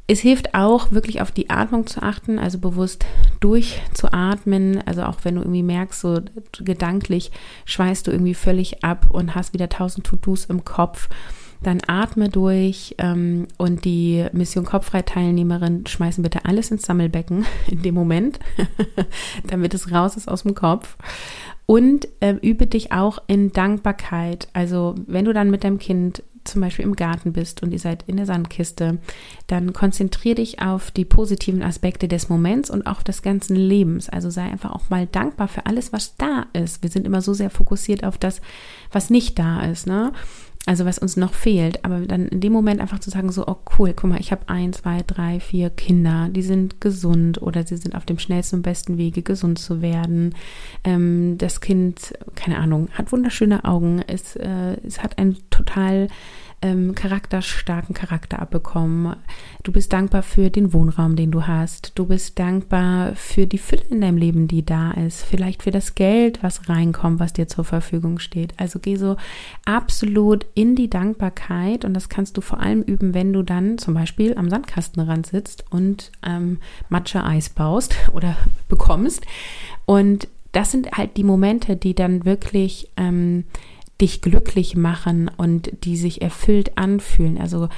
Es 0.07 0.19
hilft 0.19 0.53
auch, 0.53 0.91
wirklich 0.91 1.21
auf 1.21 1.31
die 1.31 1.49
Atmung 1.49 1.87
zu 1.87 2.03
achten, 2.03 2.37
also 2.37 2.59
bewusst 2.59 3.05
durchzuatmen. 3.39 4.85
Also 4.85 5.01
auch 5.01 5.17
wenn 5.23 5.33
du 5.33 5.41
irgendwie 5.41 5.63
merkst, 5.63 5.99
so 5.99 6.21
gedanklich 6.59 7.31
schweißt 7.65 8.05
du 8.05 8.11
irgendwie 8.11 8.35
völlig 8.35 8.83
ab 8.83 9.07
und 9.09 9.33
hast 9.33 9.53
wieder 9.53 9.67
tausend 9.67 10.05
To-Dos 10.05 10.45
im 10.45 10.63
Kopf, 10.63 11.09
dann 11.65 11.81
atme 11.87 12.29
durch 12.29 12.95
ähm, 12.99 13.47
und 13.57 13.85
die 13.85 14.25
Mission 14.33 14.65
Kopffrei-Teilnehmerin 14.65 15.85
schmeißen 15.87 16.23
bitte 16.23 16.45
alles 16.45 16.71
ins 16.71 16.83
Sammelbecken 16.83 17.45
in 17.67 17.81
dem 17.81 17.95
Moment, 17.95 18.39
damit 19.47 19.73
es 19.73 19.91
raus 19.91 20.15
ist 20.15 20.27
aus 20.27 20.43
dem 20.43 20.55
Kopf. 20.55 20.97
Und 21.65 22.07
äh, 22.19 22.35
übe 22.41 22.67
dich 22.67 22.91
auch 22.91 23.17
in 23.25 23.51
Dankbarkeit. 23.51 24.47
Also 24.53 24.93
wenn 25.07 25.25
du 25.25 25.33
dann 25.33 25.49
mit 25.49 25.63
deinem 25.63 25.79
Kind 25.79 26.21
zum 26.43 26.61
Beispiel 26.61 26.85
im 26.85 26.95
Garten 26.95 27.33
bist 27.33 27.63
und 27.63 27.71
ihr 27.71 27.79
seid 27.79 28.03
in 28.05 28.17
der 28.17 28.27
Sandkiste, 28.27 28.99
dann 29.47 29.73
konzentriere 29.73 30.35
dich 30.35 30.61
auf 30.61 30.91
die 30.91 31.05
positiven 31.05 31.63
Aspekte 31.63 32.07
des 32.07 32.29
Moments 32.29 32.69
und 32.69 32.85
auch 32.85 33.01
des 33.01 33.23
ganzen 33.23 33.55
Lebens. 33.55 34.09
Also 34.09 34.29
sei 34.29 34.43
einfach 34.43 34.71
auch 34.71 34.91
mal 34.91 35.07
dankbar 35.07 35.47
für 35.47 35.65
alles, 35.65 35.91
was 35.91 36.15
da 36.17 36.45
ist. 36.53 36.83
Wir 36.83 36.91
sind 36.91 37.07
immer 37.07 37.21
so 37.21 37.33
sehr 37.33 37.49
fokussiert 37.49 38.03
auf 38.03 38.19
das, 38.19 38.41
was 38.91 39.09
nicht 39.09 39.39
da 39.39 39.65
ist. 39.65 39.87
Ne? 39.87 40.13
Also 40.65 40.85
was 40.85 40.97
uns 40.97 41.15
noch 41.15 41.33
fehlt, 41.33 41.85
aber 41.85 41.99
dann 41.99 42.27
in 42.27 42.41
dem 42.41 42.51
Moment 42.51 42.81
einfach 42.81 42.99
zu 42.99 43.09
sagen, 43.09 43.31
so, 43.31 43.45
oh 43.47 43.57
cool, 43.77 43.93
guck 43.95 44.09
mal, 44.09 44.19
ich 44.19 44.31
habe 44.31 44.47
ein, 44.47 44.73
zwei, 44.73 45.03
drei, 45.05 45.39
vier 45.39 45.69
Kinder, 45.69 46.29
die 46.31 46.41
sind 46.41 46.81
gesund 46.81 47.41
oder 47.41 47.65
sie 47.65 47.77
sind 47.77 47.95
auf 47.95 48.05
dem 48.05 48.17
schnellsten 48.17 48.57
und 48.57 48.61
besten 48.63 48.97
Wege, 48.97 49.21
gesund 49.21 49.59
zu 49.59 49.81
werden. 49.81 50.33
Ähm, 50.83 51.37
das 51.37 51.61
Kind, 51.61 52.13
keine 52.35 52.57
Ahnung, 52.57 52.89
hat 52.93 53.11
wunderschöne 53.11 53.63
Augen, 53.63 54.03
es, 54.07 54.35
äh, 54.35 54.77
es 54.85 55.03
hat 55.03 55.19
ein 55.19 55.37
total 55.51 56.07
ähm, 56.61 56.95
charakterstarken 56.95 57.93
Charakter 57.93 58.39
abbekommen. 58.39 59.15
Du 59.63 59.71
bist 59.71 59.93
dankbar 59.93 60.23
für 60.23 60.49
den 60.49 60.73
Wohnraum, 60.73 61.15
den 61.15 61.31
du 61.31 61.47
hast. 61.47 61.91
Du 61.95 62.05
bist 62.05 62.39
dankbar 62.39 63.15
für 63.15 63.47
die 63.47 63.57
Fülle 63.57 63.83
in 63.89 64.01
deinem 64.01 64.17
Leben, 64.17 64.47
die 64.47 64.65
da 64.65 64.91
ist. 64.91 65.23
Vielleicht 65.23 65.63
für 65.63 65.71
das 65.71 65.95
Geld, 65.95 66.43
was 66.43 66.69
reinkommt, 66.69 67.19
was 67.19 67.33
dir 67.33 67.47
zur 67.47 67.65
Verfügung 67.65 68.19
steht. 68.19 68.53
Also 68.57 68.79
geh 68.79 68.95
so 68.95 69.17
absolut 69.65 70.45
in 70.53 70.75
die 70.75 70.89
Dankbarkeit 70.89 71.85
und 71.85 71.93
das 71.93 72.09
kannst 72.09 72.37
du 72.37 72.41
vor 72.41 72.59
allem 72.59 72.81
üben, 72.81 73.13
wenn 73.13 73.33
du 73.33 73.43
dann 73.43 73.77
zum 73.77 73.93
Beispiel 73.93 74.35
am 74.37 74.49
Sandkastenrand 74.49 75.27
sitzt 75.27 75.65
und 75.69 76.11
ähm, 76.25 76.59
Matcha-Eis 76.89 77.49
baust 77.49 77.95
oder 78.13 78.35
bekommst. 78.67 79.25
Und 79.85 80.27
das 80.55 80.71
sind 80.71 80.93
halt 80.93 81.17
die 81.17 81.25
Momente, 81.25 81.75
die 81.75 81.93
dann 81.93 82.23
wirklich 82.23 82.89
ähm, 82.95 83.43
dich 84.01 84.21
glücklich 84.21 84.75
machen 84.75 85.31
und 85.37 85.71
die 85.83 85.97
sich 85.97 86.21
erfüllt 86.21 86.77
anfühlen. 86.77 87.37
Also 87.39 87.69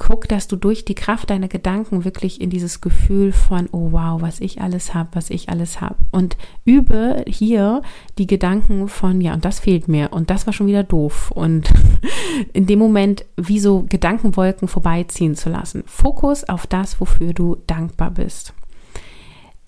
guck, 0.00 0.26
dass 0.28 0.48
du 0.48 0.56
durch 0.56 0.86
die 0.86 0.94
Kraft 0.94 1.28
deiner 1.28 1.48
Gedanken 1.48 2.06
wirklich 2.06 2.40
in 2.40 2.48
dieses 2.48 2.80
Gefühl 2.80 3.32
von, 3.32 3.68
oh 3.70 3.92
wow, 3.92 4.22
was 4.22 4.40
ich 4.40 4.62
alles 4.62 4.94
habe, 4.94 5.10
was 5.12 5.28
ich 5.28 5.50
alles 5.50 5.82
habe. 5.82 5.96
Und 6.10 6.38
übe 6.64 7.22
hier 7.28 7.82
die 8.16 8.26
Gedanken 8.26 8.88
von, 8.88 9.20
ja, 9.20 9.34
und 9.34 9.44
das 9.44 9.60
fehlt 9.60 9.88
mir 9.88 10.10
und 10.12 10.30
das 10.30 10.46
war 10.46 10.54
schon 10.54 10.66
wieder 10.66 10.84
doof. 10.84 11.30
Und 11.30 11.70
in 12.54 12.66
dem 12.66 12.78
Moment 12.78 13.26
wie 13.36 13.60
so 13.60 13.84
Gedankenwolken 13.86 14.68
vorbeiziehen 14.68 15.34
zu 15.34 15.50
lassen. 15.50 15.82
Fokus 15.84 16.48
auf 16.48 16.66
das, 16.66 16.98
wofür 16.98 17.34
du 17.34 17.58
dankbar 17.66 18.10
bist. 18.10 18.54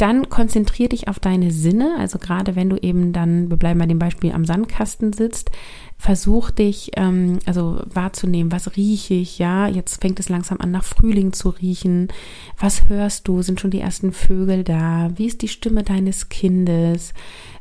Dann 0.03 0.29
konzentriere 0.29 0.89
dich 0.89 1.07
auf 1.07 1.21
deine 1.21 1.53
Sinne, 1.53 1.95
also 1.97 2.19
gerade 2.19 2.57
wenn 2.57 2.69
du 2.69 2.77
eben 2.77 3.13
dann, 3.13 3.51
wir 3.51 3.57
bleiben 3.57 3.79
bei 3.79 3.87
dem 3.87 4.01
Beispiel 4.01 4.33
am 4.33 4.45
Sandkasten 4.45 5.13
sitzt, 5.13 5.53
versuch 5.97 6.51
dich 6.51 6.91
ähm, 6.97 7.39
also 7.47 7.81
wahrzunehmen, 7.87 8.51
was 8.51 8.75
rieche 8.75 9.15
ich, 9.15 9.39
ja, 9.39 9.69
jetzt 9.69 10.01
fängt 10.01 10.19
es 10.19 10.29
langsam 10.29 10.59
an 10.61 10.73
nach 10.73 10.83
Frühling 10.83 11.33
zu 11.33 11.51
riechen, 11.51 12.09
was 12.59 12.89
hörst 12.89 13.29
du, 13.29 13.43
sind 13.43 13.61
schon 13.61 13.71
die 13.71 13.79
ersten 13.79 14.11
Vögel 14.11 14.65
da, 14.65 15.13
wie 15.15 15.27
ist 15.27 15.41
die 15.41 15.47
Stimme 15.47 15.85
deines 15.85 16.29
Kindes, 16.29 17.15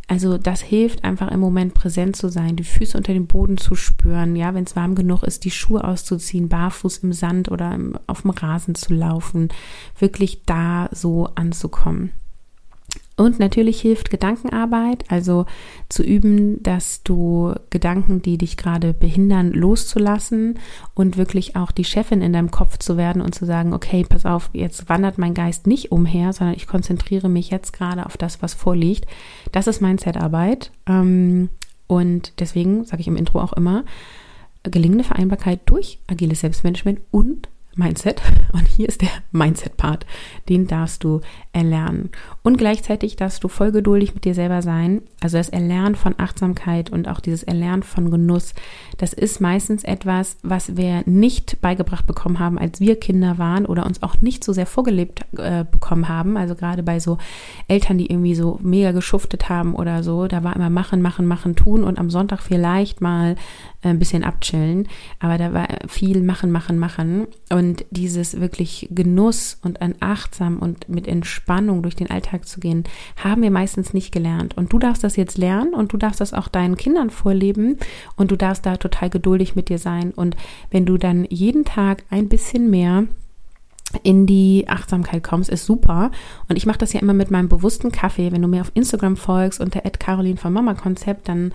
also 0.08 0.40
das 0.40 0.62
hilft 0.62 1.04
einfach 1.04 1.30
im 1.30 1.42
Moment 1.42 1.76
präsent 1.76 2.16
zu 2.16 2.30
sein, 2.30 2.56
die 2.56 2.64
Füße 2.64 2.98
unter 2.98 3.14
dem 3.14 3.28
Boden 3.28 3.58
zu 3.58 3.76
spüren, 3.76 4.36
ja, 4.36 4.56
wenn 4.56 4.64
es 4.64 4.76
warm 4.76 4.96
genug 4.96 5.22
ist, 5.22 5.46
die 5.46 5.52
Schuhe 5.52 5.84
auszuziehen, 5.84 6.50
barfuß 6.50 6.98
im 7.04 7.14
Sand 7.14 7.52
oder 7.52 7.72
im, 7.76 8.00
auf 8.08 8.24
dem 8.24 8.32
Rasen 8.32 8.74
zu 8.74 8.96
laufen, 8.96 9.50
wirklich 10.00 10.42
da 10.48 10.90
so 10.92 11.30
anzukommen. 11.36 12.10
Und 13.18 13.40
natürlich 13.40 13.82
hilft 13.82 14.10
Gedankenarbeit, 14.10 15.04
also 15.10 15.46
zu 15.90 16.02
üben, 16.02 16.64
dass 16.64 17.04
du 17.04 17.54
Gedanken, 17.70 18.22
die 18.22 18.38
dich 18.38 18.58
gerade 18.58 18.94
behindern, 18.94 19.52
loszulassen 19.52 20.58
und 20.96 21.18
wirklich 21.18 21.56
auch 21.56 21.72
die 21.72 21.84
Chefin 21.84 22.22
in 22.22 22.34
deinem 22.34 22.52
Kopf 22.52 22.78
zu 22.78 22.98
werden 22.98 23.22
und 23.22 23.36
zu 23.36 23.46
sagen, 23.46 23.74
okay, 23.74 24.06
pass 24.08 24.26
auf, 24.26 24.50
jetzt 24.54 24.90
wandert 24.90 25.18
mein 25.18 25.34
Geist 25.34 25.68
nicht 25.68 25.92
umher, 25.92 26.34
sondern 26.34 26.56
ich 26.56 26.68
konzentriere 26.68 27.30
mich 27.30 27.50
jetzt 27.50 27.74
gerade 27.74 28.06
auf 28.06 28.18
das, 28.18 28.42
was 28.42 28.54
vorliegt. 28.54 29.06
Das 29.52 29.68
ist 29.68 29.82
Mindsetarbeit. 29.82 30.72
Ähm, 30.88 31.50
und 31.88 32.40
deswegen 32.40 32.86
sage 32.86 33.02
ich 33.02 33.08
im 33.08 33.18
Intro 33.18 33.42
auch 33.42 33.54
immer, 33.54 33.84
gelingende 34.64 35.04
Vereinbarkeit 35.04 35.60
durch 35.66 36.00
agiles 36.08 36.40
Selbstmanagement 36.40 37.02
und 37.12 37.50
Mindset. 37.76 38.22
Und 38.54 38.68
hier 38.68 38.88
ist 38.90 39.02
der 39.02 39.10
Mindset-Part. 39.32 40.06
Den 40.50 40.68
darfst 40.68 41.04
du 41.04 41.22
erlernen. 41.54 42.10
Und 42.44 42.58
gleichzeitig 42.58 43.16
darfst 43.16 43.44
du 43.44 43.48
voll 43.48 43.72
geduldig 43.72 44.14
mit 44.14 44.26
dir 44.26 44.34
selber 44.34 44.62
sein. 44.62 45.02
Also 45.22 45.38
das 45.38 45.50
Erlernen 45.50 45.96
von 45.96 46.16
Achtsamkeit 46.18 46.90
und 46.90 47.08
auch 47.08 47.20
dieses 47.20 47.44
Erlernen 47.44 47.84
von 47.84 48.12
Genuss, 48.12 48.54
das 48.98 49.14
ist 49.14 49.42
meistens 49.42 49.84
etwas, 49.84 50.38
was 50.44 50.76
wir 50.76 51.04
nicht 51.06 51.62
beigebracht 51.62 52.08
bekommen 52.08 52.40
haben, 52.40 52.58
als 52.58 52.80
wir 52.80 53.00
Kinder 53.00 53.38
waren 53.38 53.66
oder 53.66 53.86
uns 53.86 54.04
auch 54.04 54.22
nicht 54.22 54.44
so 54.44 54.54
sehr 54.54 54.66
vorgelebt 54.66 55.26
äh, 55.38 55.66
bekommen 55.70 56.10
haben. 56.10 56.38
Also 56.38 56.56
gerade 56.56 56.84
bei 56.84 57.00
so 57.00 57.18
Eltern, 57.68 57.98
die 57.98 58.08
irgendwie 58.08 58.36
so 58.36 58.60
mega 58.62 58.92
geschuftet 58.92 59.50
haben 59.50 59.76
oder 59.76 60.04
so, 60.04 60.28
da 60.28 60.44
war 60.44 60.56
immer 60.56 60.70
machen, 60.70 61.02
machen, 61.02 61.26
machen, 61.26 61.56
tun 61.56 61.84
und 61.84 62.00
am 62.00 62.10
Sonntag 62.10 62.42
vielleicht 62.42 63.02
mal 63.02 63.36
ein 63.90 64.00
bisschen 64.00 64.24
abchillen. 64.24 64.88
Aber 65.20 65.38
da 65.38 65.54
war 65.54 65.68
viel 65.88 66.22
machen, 66.22 66.52
machen, 66.52 66.78
machen. 66.78 67.28
Und 67.50 67.86
dieses 67.90 68.40
wirklich 68.40 68.88
Genuss 68.92 69.58
und 69.64 69.82
an 69.82 69.96
achtsam 70.00 70.60
und 70.60 70.88
mit 70.90 71.08
Entspannung 71.08 71.82
durch 71.82 71.96
den 71.96 72.10
Alltag 72.10 72.48
zu 72.48 72.60
gehen, 72.60 72.84
haben 73.18 73.42
wir 73.42 73.52
meistens 73.52 73.94
nicht 73.94 74.12
gelernt. 74.12 74.56
Und 74.58 74.72
du 74.72 74.80
darfst 74.80 75.04
das 75.04 75.16
jetzt 75.16 75.38
lernen 75.38 75.74
und 75.74 75.94
du 75.94 75.98
darfst 75.98 76.22
das 76.22 76.34
auch 76.34 76.48
deinen 76.48 76.78
Kindern 76.78 77.10
vorleben 77.10 77.78
und 78.16 78.32
du 78.32 78.36
darfst 78.36 78.66
da 78.66 78.78
total 78.78 79.10
geduldig 79.10 79.56
mit 79.56 79.70
dir 79.70 79.80
sein. 79.80 80.12
Und 80.12 80.36
wenn 80.70 80.86
du 80.86 80.98
dann 80.98 81.26
jeden 81.30 81.66
Tag 81.66 82.04
ein 82.10 82.30
bisschen 82.30 82.70
mehr 82.70 83.06
in 84.04 84.26
die 84.26 84.66
Achtsamkeit 84.68 85.24
kommst, 85.24 85.50
ist 85.50 85.66
super. 85.66 86.12
Und 86.48 86.56
ich 86.56 86.66
mache 86.66 86.78
das 86.78 86.94
ja 86.94 87.02
immer 87.02 87.14
mit 87.14 87.32
meinem 87.32 87.50
bewussten 87.50 87.92
Kaffee. 87.92 88.32
Wenn 88.32 88.42
du 88.42 88.48
mir 88.48 88.62
auf 88.62 88.72
Instagram 88.74 89.18
folgst 89.18 89.60
unter 89.60 89.82
Caroline 89.82 90.38
vom 90.38 90.54
Mama 90.54 90.76
Konzept, 90.76 91.28
dann 91.28 91.52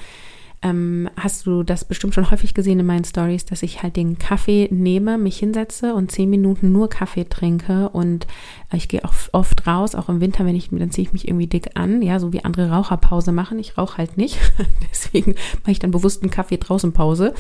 ähm, 0.67 1.09
hast 1.17 1.47
du 1.47 1.63
das 1.63 1.85
bestimmt 1.85 2.15
schon 2.15 2.31
häufig 2.31 2.55
gesehen 2.55 2.81
in 2.81 2.87
meinen 2.87 3.05
Stories, 3.05 3.45
dass 3.45 3.63
ich 3.63 3.83
halt 3.83 3.97
den 3.97 4.19
Kaffee 4.19 4.69
nehme, 4.71 5.19
mich 5.19 5.39
hinsetze 5.39 5.95
und 5.95 6.11
zehn 6.11 6.29
Minuten 6.29 6.73
nur 6.73 6.89
Kaffee 6.89 7.25
trinke 7.25 7.89
und 7.91 8.27
ich 8.73 8.89
gehe 8.89 9.05
auch 9.05 9.15
oft 9.33 9.67
raus, 9.67 9.95
auch 9.95 10.09
im 10.09 10.21
Winter, 10.21 10.45
wenn 10.45 10.57
ich, 10.57 10.71
dann 10.71 10.91
ziehe 10.91 11.07
ich 11.07 11.13
mich 11.13 11.29
irgendwie 11.29 11.47
dick 11.47 11.71
an, 11.75 12.03
ja, 12.03 12.19
so 12.19 12.33
wie 12.33 12.45
andere 12.45 12.71
Raucherpause 12.71 13.31
machen. 13.31 13.59
Ich 13.59 13.79
rauche 13.79 13.99
halt 13.99 14.17
nicht, 14.17 14.39
deswegen 14.91 15.37
mache 15.63 15.71
ich 15.71 15.79
dann 15.79 15.93
bewusst 15.93 16.23
einen 16.23 16.31
Kaffee 16.33 16.57
draußen 16.57 16.93
Pause 16.93 17.33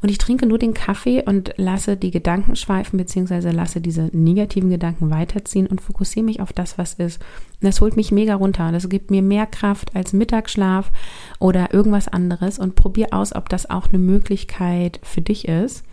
und 0.00 0.08
ich 0.08 0.18
trinke 0.18 0.46
nur 0.46 0.58
den 0.58 0.74
Kaffee 0.74 1.22
und 1.24 1.52
lasse 1.56 1.96
die 1.96 2.12
Gedanken 2.12 2.54
schweifen 2.54 2.96
beziehungsweise 2.96 3.50
lasse 3.50 3.80
diese 3.80 4.10
negativen 4.12 4.70
Gedanken 4.70 5.10
weiterziehen 5.10 5.66
und 5.66 5.80
fokussiere 5.80 6.24
mich 6.24 6.40
auf 6.40 6.52
das, 6.52 6.78
was 6.78 6.94
ist. 6.94 7.20
das 7.60 7.80
holt 7.80 7.96
mich 7.96 8.12
mega 8.12 8.36
runter. 8.36 8.70
Das 8.70 8.88
gibt 8.88 9.10
mir 9.10 9.22
mehr 9.22 9.46
Kraft 9.46 9.96
als 9.96 10.12
Mittagsschlaf 10.12 10.92
oder 11.40 11.74
irgendwas 11.74 12.06
anderes 12.06 12.58
und 12.58 12.67
probier 12.74 13.08
aus, 13.12 13.34
ob 13.34 13.48
das 13.48 13.68
auch 13.68 13.88
eine 13.88 13.98
Möglichkeit 13.98 15.00
für 15.02 15.20
dich 15.22 15.48
ist. 15.48 15.84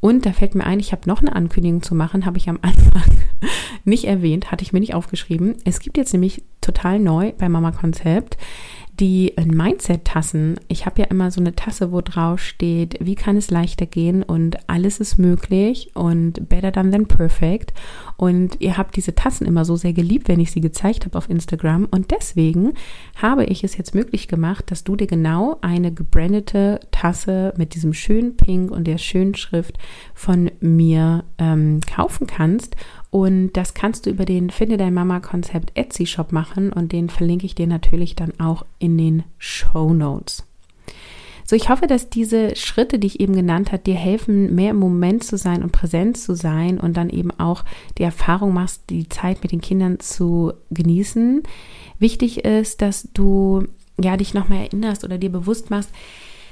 Und 0.00 0.26
da 0.26 0.32
fällt 0.32 0.56
mir 0.56 0.64
ein, 0.64 0.80
ich 0.80 0.90
habe 0.90 1.08
noch 1.08 1.20
eine 1.20 1.34
Ankündigung 1.34 1.82
zu 1.82 1.94
machen, 1.94 2.26
habe 2.26 2.36
ich 2.36 2.48
am 2.48 2.58
Anfang 2.62 3.18
nicht 3.84 4.04
erwähnt, 4.04 4.50
hatte 4.50 4.64
ich 4.64 4.72
mir 4.72 4.80
nicht 4.80 4.94
aufgeschrieben. 4.94 5.54
Es 5.64 5.78
gibt 5.78 5.96
jetzt 5.96 6.12
nämlich 6.12 6.42
total 6.60 6.98
neu 6.98 7.32
bei 7.38 7.48
Mama 7.48 7.70
Konzept 7.70 8.36
die 9.00 9.32
Mindset-Tassen. 9.42 10.60
Ich 10.68 10.84
habe 10.84 11.00
ja 11.00 11.08
immer 11.08 11.30
so 11.30 11.40
eine 11.40 11.56
Tasse, 11.56 11.92
wo 11.92 12.02
drauf 12.02 12.40
steht, 12.40 12.98
wie 13.00 13.14
kann 13.14 13.36
es 13.36 13.50
leichter 13.50 13.86
gehen 13.86 14.22
und 14.22 14.68
alles 14.68 15.00
ist 15.00 15.18
möglich 15.18 15.90
und 15.94 16.48
better 16.48 16.72
than 16.72 16.92
than 16.92 17.06
perfect. 17.06 17.72
Und 18.16 18.60
ihr 18.60 18.76
habt 18.76 18.96
diese 18.96 19.14
Tassen 19.14 19.46
immer 19.46 19.64
so 19.64 19.76
sehr 19.76 19.94
geliebt, 19.94 20.28
wenn 20.28 20.40
ich 20.40 20.52
sie 20.52 20.60
gezeigt 20.60 21.06
habe 21.06 21.16
auf 21.16 21.30
Instagram. 21.30 21.88
Und 21.90 22.10
deswegen 22.10 22.74
habe 23.16 23.44
ich 23.44 23.64
es 23.64 23.76
jetzt 23.76 23.94
möglich 23.94 24.28
gemacht, 24.28 24.70
dass 24.70 24.84
du 24.84 24.94
dir 24.94 25.06
genau 25.06 25.58
eine 25.62 25.92
gebrandete 25.92 26.80
Tasse 26.90 27.54
mit 27.56 27.74
diesem 27.74 27.94
schönen 27.94 28.36
Pink 28.36 28.70
und 28.70 28.84
der 28.86 28.98
schönen 28.98 29.34
Schrift 29.34 29.78
von 30.14 30.50
mir 30.60 31.24
ähm, 31.38 31.80
kaufen 31.80 32.26
kannst. 32.26 32.76
Und 33.12 33.52
das 33.52 33.74
kannst 33.74 34.06
du 34.06 34.10
über 34.10 34.24
den 34.24 34.48
Finde 34.48 34.78
dein 34.78 34.94
Mama 34.94 35.20
Konzept 35.20 35.72
Etsy 35.74 36.06
Shop 36.06 36.32
machen 36.32 36.72
und 36.72 36.92
den 36.92 37.10
verlinke 37.10 37.44
ich 37.44 37.54
dir 37.54 37.66
natürlich 37.66 38.16
dann 38.16 38.32
auch 38.40 38.64
in 38.78 38.96
den 38.96 39.24
Show 39.36 39.92
Notes. 39.92 40.46
So, 41.44 41.54
ich 41.54 41.68
hoffe, 41.68 41.86
dass 41.86 42.08
diese 42.08 42.56
Schritte, 42.56 42.98
die 42.98 43.08
ich 43.08 43.20
eben 43.20 43.36
genannt 43.36 43.70
habe, 43.70 43.82
dir 43.82 43.96
helfen, 43.96 44.54
mehr 44.54 44.70
im 44.70 44.78
Moment 44.78 45.24
zu 45.24 45.36
sein 45.36 45.62
und 45.62 45.72
präsent 45.72 46.16
zu 46.16 46.34
sein 46.34 46.80
und 46.80 46.96
dann 46.96 47.10
eben 47.10 47.30
auch 47.32 47.66
die 47.98 48.02
Erfahrung 48.02 48.54
machst, 48.54 48.84
die 48.88 49.06
Zeit 49.10 49.42
mit 49.42 49.52
den 49.52 49.60
Kindern 49.60 50.00
zu 50.00 50.54
genießen. 50.70 51.42
Wichtig 51.98 52.46
ist, 52.46 52.80
dass 52.80 53.10
du 53.12 53.66
ja 54.00 54.16
dich 54.16 54.32
nochmal 54.32 54.60
erinnerst 54.60 55.04
oder 55.04 55.18
dir 55.18 55.30
bewusst 55.30 55.68
machst, 55.68 55.90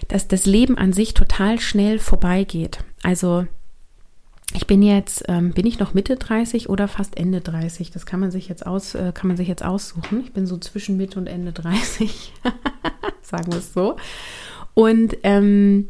dass 0.09 0.29
das 0.29 0.45
Leben 0.45 0.77
an 0.77 0.93
sich 0.93 1.15
total 1.15 1.59
schnell 1.59 1.99
vorbeigeht. 1.99 2.85
Also 3.03 3.47
ich 4.55 4.67
bin 4.67 4.83
jetzt, 4.83 5.25
ähm, 5.29 5.53
bin 5.53 5.67
ich 5.67 5.79
noch 5.79 5.95
Mitte 5.95 6.17
30 6.17 6.69
oder 6.69 6.89
fast 6.89 7.17
Ende 7.17 7.41
30? 7.41 7.91
Das 7.91 8.07
kann 8.07 8.21
man 8.21 8.31
sich 8.31 8.49
jetzt 8.49 8.67
aus, 8.67 8.95
äh, 8.95 9.13
kann 9.15 9.29
man 9.29 9.37
sich 9.37 9.49
jetzt 9.49 9.65
aussuchen. 9.65 10.23
Ich 10.25 10.33
bin 10.33 10.47
so 10.47 10.59
zwischen 10.59 10.97
Mitte 10.97 11.19
und 11.19 11.27
Ende 11.27 11.53
30, 11.53 12.33
sagen 13.23 13.53
wir 13.53 13.59
es 13.59 13.73
so. 13.73 13.97
Und 14.75 15.17
ähm, 15.23 15.89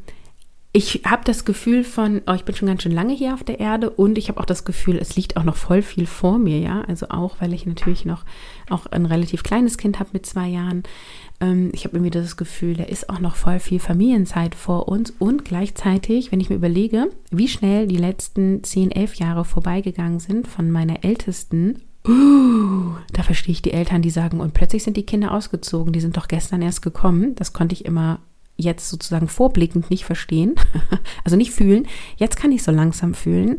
ich 0.73 1.03
habe 1.05 1.25
das 1.25 1.45
Gefühl 1.45 1.83
von, 1.83 2.23
oh, 2.27 2.35
ich 2.35 2.45
bin 2.45 2.55
schon 2.55 2.69
ganz 2.69 2.83
schön 2.83 2.93
lange 2.93 3.13
hier 3.13 3.35
auf 3.35 3.43
der 3.43 3.59
Erde 3.59 3.91
und 3.91 4.17
ich 4.19 4.29
habe 4.29 4.39
auch 4.39 4.45
das 4.45 4.65
Gefühl, 4.65 4.99
es 4.99 5.17
liegt 5.17 5.37
auch 5.37 5.43
noch 5.43 5.57
voll 5.57 5.83
viel 5.83 6.07
vor 6.07 6.39
mir, 6.39 6.59
ja. 6.59 6.83
Also 6.83 7.09
auch, 7.09 7.37
weil 7.41 7.53
ich 7.55 7.67
natürlich 7.67 8.05
noch 8.05 8.25
auch 8.69 8.87
ein 8.87 9.07
relativ 9.07 9.43
kleines 9.43 9.79
Kind 9.79 9.99
habe 9.99 10.11
mit 10.13 10.27
zwei 10.27 10.47
Jahren. 10.47 10.85
Ähm, 11.41 11.71
ich 11.73 11.85
habe 11.85 11.97
irgendwie 11.97 12.11
das 12.11 12.37
Gefühl, 12.37 12.75
da 12.75 12.85
ist 12.85 13.09
auch 13.09 13.21
noch 13.21 13.37
voll 13.37 13.59
viel 13.59 13.81
Familienzeit 13.81 14.55
vor 14.55 14.89
uns 14.89 15.13
und 15.19 15.45
gleichzeitig, 15.45 16.33
wenn 16.33 16.41
ich 16.41 16.51
mir 16.51 16.57
überlege, 16.57 17.11
wie 17.31 17.49
schnell 17.49 17.87
die 17.87 17.97
letzten 17.97 18.63
zehn, 18.65 18.91
elf 18.91 19.15
Jahre 19.15 19.45
vorbeigegangen 19.45 20.21
sind 20.21 20.47
von 20.47 20.71
meiner 20.71 21.05
ältesten 21.05 21.83
Uh, 22.09 22.95
da 23.13 23.23
verstehe 23.23 23.53
ich 23.53 23.61
die 23.61 23.75
Eltern, 23.75 24.01
die 24.01 24.09
sagen, 24.09 24.41
und 24.41 24.55
plötzlich 24.55 24.83
sind 24.83 24.97
die 24.97 25.05
Kinder 25.05 25.33
ausgezogen, 25.33 25.93
die 25.93 26.01
sind 26.01 26.17
doch 26.17 26.29
gestern 26.29 26.63
erst 26.63 26.81
gekommen. 26.81 27.35
Das 27.35 27.53
konnte 27.53 27.75
ich 27.75 27.85
immer 27.85 28.21
jetzt 28.57 28.89
sozusagen 28.89 29.29
vorblickend 29.29 29.91
nicht 29.91 30.05
verstehen, 30.05 30.55
also 31.25 31.37
nicht 31.37 31.53
fühlen. 31.53 31.87
Jetzt 32.17 32.37
kann 32.37 32.53
ich 32.53 32.63
so 32.63 32.73
langsam 32.73 33.15
fühlen. 33.15 33.59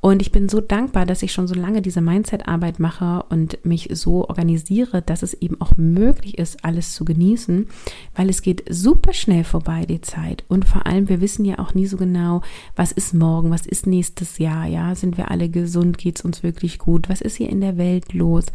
Und 0.00 0.22
ich 0.22 0.32
bin 0.32 0.48
so 0.48 0.60
dankbar, 0.60 1.04
dass 1.04 1.22
ich 1.22 1.32
schon 1.32 1.46
so 1.46 1.54
lange 1.54 1.82
diese 1.82 2.00
Mindset-Arbeit 2.00 2.78
mache 2.78 3.24
und 3.28 3.64
mich 3.64 3.90
so 3.92 4.26
organisiere, 4.28 5.02
dass 5.02 5.22
es 5.22 5.34
eben 5.34 5.60
auch 5.60 5.76
möglich 5.76 6.38
ist, 6.38 6.64
alles 6.64 6.94
zu 6.94 7.04
genießen, 7.04 7.68
weil 8.14 8.30
es 8.30 8.40
geht 8.40 8.64
super 8.70 9.12
schnell 9.12 9.44
vorbei, 9.44 9.84
die 9.84 10.00
Zeit. 10.00 10.44
Und 10.48 10.64
vor 10.64 10.86
allem, 10.86 11.08
wir 11.10 11.20
wissen 11.20 11.44
ja 11.44 11.58
auch 11.58 11.74
nie 11.74 11.86
so 11.86 11.98
genau, 11.98 12.40
was 12.76 12.92
ist 12.92 13.12
morgen, 13.12 13.50
was 13.50 13.66
ist 13.66 13.86
nächstes 13.86 14.38
Jahr, 14.38 14.66
ja, 14.66 14.94
sind 14.94 15.18
wir 15.18 15.30
alle 15.30 15.50
gesund, 15.50 15.98
geht 15.98 16.16
es 16.16 16.24
uns 16.24 16.42
wirklich 16.42 16.78
gut, 16.78 17.10
was 17.10 17.20
ist 17.20 17.36
hier 17.36 17.50
in 17.50 17.60
der 17.60 17.76
Welt 17.76 18.14
los? 18.14 18.46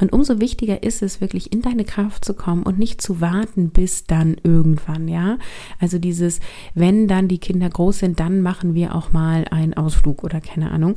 Und 0.00 0.12
umso 0.12 0.40
wichtiger 0.40 0.82
ist 0.82 1.02
es, 1.02 1.20
wirklich 1.20 1.52
in 1.52 1.62
deine 1.62 1.84
Kraft 1.84 2.24
zu 2.24 2.34
kommen 2.34 2.62
und 2.62 2.78
nicht 2.78 3.00
zu 3.00 3.20
warten 3.20 3.70
bis 3.70 4.04
dann 4.04 4.36
irgendwann, 4.42 5.08
ja. 5.08 5.38
Also 5.78 5.98
dieses, 5.98 6.40
wenn 6.74 7.08
dann 7.08 7.28
die 7.28 7.38
Kinder 7.38 7.68
groß 7.68 7.98
sind, 7.98 8.20
dann 8.20 8.40
machen 8.40 8.74
wir 8.74 8.94
auch 8.94 9.12
mal 9.12 9.44
einen 9.50 9.74
Ausflug 9.74 10.24
oder 10.24 10.40
keine 10.40 10.70
Ahnung. 10.70 10.93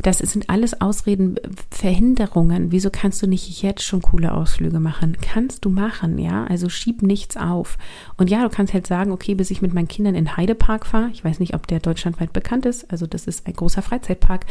Das 0.00 0.18
sind 0.18 0.50
alles 0.50 0.80
Ausreden, 0.80 1.36
Verhinderungen. 1.70 2.72
Wieso 2.72 2.90
kannst 2.90 3.22
du 3.22 3.28
nicht 3.28 3.62
jetzt 3.62 3.82
schon 3.82 4.02
coole 4.02 4.34
Ausflüge 4.34 4.80
machen? 4.80 5.16
Kannst 5.20 5.64
du 5.64 5.68
machen, 5.68 6.18
ja? 6.18 6.44
Also 6.44 6.68
schieb 6.68 7.02
nichts 7.02 7.36
auf. 7.36 7.78
Und 8.16 8.28
ja, 8.28 8.42
du 8.42 8.48
kannst 8.48 8.74
halt 8.74 8.86
sagen, 8.86 9.12
okay, 9.12 9.34
bis 9.34 9.50
ich 9.50 9.62
mit 9.62 9.74
meinen 9.74 9.88
Kindern 9.88 10.16
in 10.16 10.36
Heidepark 10.36 10.86
fahre. 10.86 11.10
Ich 11.12 11.24
weiß 11.24 11.38
nicht, 11.38 11.54
ob 11.54 11.66
der 11.68 11.78
deutschlandweit 11.78 12.32
bekannt 12.32 12.66
ist. 12.66 12.90
Also 12.90 13.06
das 13.06 13.26
ist 13.26 13.46
ein 13.46 13.52
großer 13.52 13.82
Freizeitpark, 13.82 14.46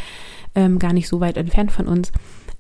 ähm, 0.56 0.80
gar 0.80 0.93
nicht 0.93 1.10
so 1.10 1.19
weit 1.19 1.36
entfernt 1.36 1.71
von 1.71 1.88
uns. 1.88 2.12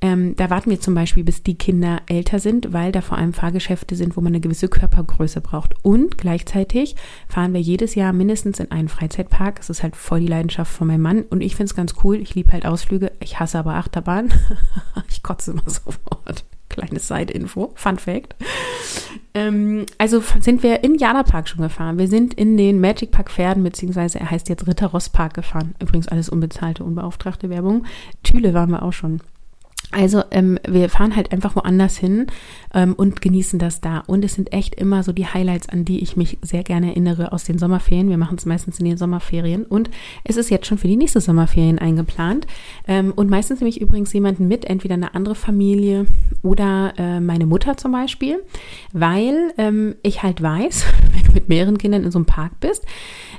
Ähm, 0.03 0.35
da 0.35 0.49
warten 0.49 0.71
wir 0.71 0.81
zum 0.81 0.95
Beispiel, 0.95 1.23
bis 1.23 1.43
die 1.43 1.57
Kinder 1.57 2.01
älter 2.07 2.39
sind, 2.39 2.73
weil 2.73 2.91
da 2.91 3.01
vor 3.01 3.19
allem 3.19 3.33
Fahrgeschäfte 3.33 3.95
sind, 3.95 4.17
wo 4.17 4.21
man 4.21 4.31
eine 4.31 4.39
gewisse 4.39 4.67
Körpergröße 4.67 5.41
braucht. 5.41 5.75
Und 5.83 6.17
gleichzeitig 6.17 6.95
fahren 7.27 7.53
wir 7.53 7.61
jedes 7.61 7.93
Jahr 7.93 8.11
mindestens 8.11 8.59
in 8.59 8.71
einen 8.71 8.89
Freizeitpark. 8.89 9.57
Das 9.57 9.69
ist 9.69 9.83
halt 9.83 9.95
voll 9.95 10.21
die 10.21 10.27
Leidenschaft 10.27 10.73
von 10.73 10.87
meinem 10.87 11.01
Mann. 11.01 11.21
Und 11.23 11.41
ich 11.41 11.55
finde 11.55 11.69
es 11.69 11.75
ganz 11.75 11.93
cool. 12.03 12.15
Ich 12.17 12.33
liebe 12.33 12.51
halt 12.51 12.65
Ausflüge. 12.65 13.11
Ich 13.19 13.39
hasse 13.39 13.59
aber 13.59 13.75
Achterbahn. 13.75 14.33
ich 15.09 15.21
kotze 15.21 15.51
immer 15.51 15.63
sofort. 15.67 16.45
Kleine 16.69 16.99
Side-Info, 16.99 17.73
Fun 17.75 17.99
Fact. 17.99 18.33
Ähm, 19.33 19.85
also 19.97 20.23
sind 20.39 20.63
wir 20.63 20.83
in 20.83 20.95
Jana 20.95 21.23
Park 21.23 21.47
schon 21.49 21.61
gefahren. 21.61 21.99
Wir 21.99 22.07
sind 22.07 22.33
in 22.33 22.57
den 22.57 22.79
Magic 22.79 23.11
Park 23.11 23.29
Pferden, 23.29 23.61
beziehungsweise 23.61 24.19
er 24.19 24.31
heißt 24.31 24.49
jetzt 24.49 24.65
Ritter 24.67 24.87
Ross 24.87 25.09
Park 25.09 25.33
gefahren. 25.35 25.75
Übrigens 25.79 26.07
alles 26.07 26.29
unbezahlte, 26.29 26.83
unbeauftragte 26.83 27.49
Werbung. 27.49 27.85
Thüle 28.23 28.53
waren 28.53 28.71
wir 28.71 28.83
auch 28.83 28.93
schon. 28.93 29.21
Also 29.91 30.23
ähm, 30.31 30.57
wir 30.67 30.89
fahren 30.89 31.15
halt 31.15 31.31
einfach 31.31 31.55
woanders 31.55 31.97
hin 31.97 32.27
ähm, 32.73 32.93
und 32.93 33.21
genießen 33.21 33.59
das 33.59 33.81
da. 33.81 34.03
Und 34.07 34.23
es 34.23 34.35
sind 34.35 34.53
echt 34.53 34.75
immer 34.75 35.03
so 35.03 35.11
die 35.11 35.27
Highlights, 35.27 35.69
an 35.69 35.85
die 35.85 36.01
ich 36.01 36.15
mich 36.15 36.37
sehr 36.41 36.63
gerne 36.63 36.87
erinnere 36.87 37.31
aus 37.31 37.43
den 37.43 37.57
Sommerferien. 37.57 38.09
Wir 38.09 38.17
machen 38.17 38.37
es 38.37 38.45
meistens 38.45 38.79
in 38.79 38.85
den 38.85 38.97
Sommerferien 38.97 39.63
und 39.63 39.89
es 40.23 40.37
ist 40.37 40.49
jetzt 40.49 40.67
schon 40.67 40.77
für 40.77 40.87
die 40.87 40.95
nächste 40.95 41.21
Sommerferien 41.21 41.79
eingeplant. 41.79 42.47
Ähm, 42.87 43.13
und 43.15 43.29
meistens 43.29 43.59
nehme 43.59 43.69
ich 43.69 43.81
übrigens 43.81 44.13
jemanden 44.13 44.47
mit, 44.47 44.65
entweder 44.65 44.93
eine 44.95 45.13
andere 45.13 45.35
Familie 45.35 46.05
oder 46.41 46.93
äh, 46.97 47.19
meine 47.19 47.45
Mutter 47.45 47.77
zum 47.77 47.91
Beispiel, 47.91 48.41
weil 48.93 49.53
ähm, 49.57 49.95
ich 50.03 50.23
halt 50.23 50.41
weiß, 50.41 50.85
wenn 51.13 51.23
du 51.23 51.31
mit 51.33 51.49
mehreren 51.49 51.77
Kindern 51.77 52.03
in 52.03 52.11
so 52.11 52.19
einem 52.19 52.25
Park 52.25 52.59
bist, 52.59 52.85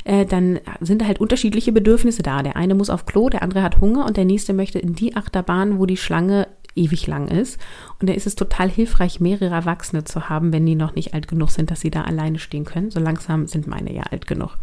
äh, 0.05 0.27
dann 0.27 0.61
sind 0.81 1.07
halt 1.07 1.21
unterschiedliche 1.21 1.73
Bedürfnisse 1.73 2.23
da. 2.23 2.43
Der 2.43 2.57
eine 2.57 2.75
muss 2.75 2.91
auf 2.91 3.07
Klo, 3.07 3.29
der 3.29 3.43
andere 3.43 3.63
hat 3.63 3.81
Hunger 3.81 4.07
und 4.07 4.17
der 4.17 4.25
nächste 4.25 4.53
möchte 4.53 4.79
in 4.79 4.95
die 4.95 5.17
Achterbahn, 5.17 5.79
wo 5.79 5.87
die 5.87 5.97
Schlange 5.97 6.49
ewig 6.75 7.07
lang 7.07 7.29
ist. 7.29 7.59
Und 8.01 8.09
da 8.09 8.15
ist 8.15 8.27
es 8.27 8.35
total 8.35 8.69
hilfreich, 8.69 9.21
mehrere 9.21 9.55
Erwachsene 9.55 10.05
zu 10.05 10.29
haben, 10.29 10.53
wenn 10.53 10.67
die 10.67 10.75
noch 10.75 10.95
nicht 10.95 11.15
alt 11.15 11.29
genug 11.29 11.51
sind, 11.51 11.71
dass 11.71 11.81
sie 11.81 11.91
da 11.91 12.03
alleine 12.03 12.39
stehen 12.39 12.65
können. 12.65 12.91
So 12.91 13.01
langsam 13.01 13.47
sind 13.47 13.67
meine 13.67 13.93
ja 13.93 14.05
alt 14.11 14.27
genug. 14.27 14.57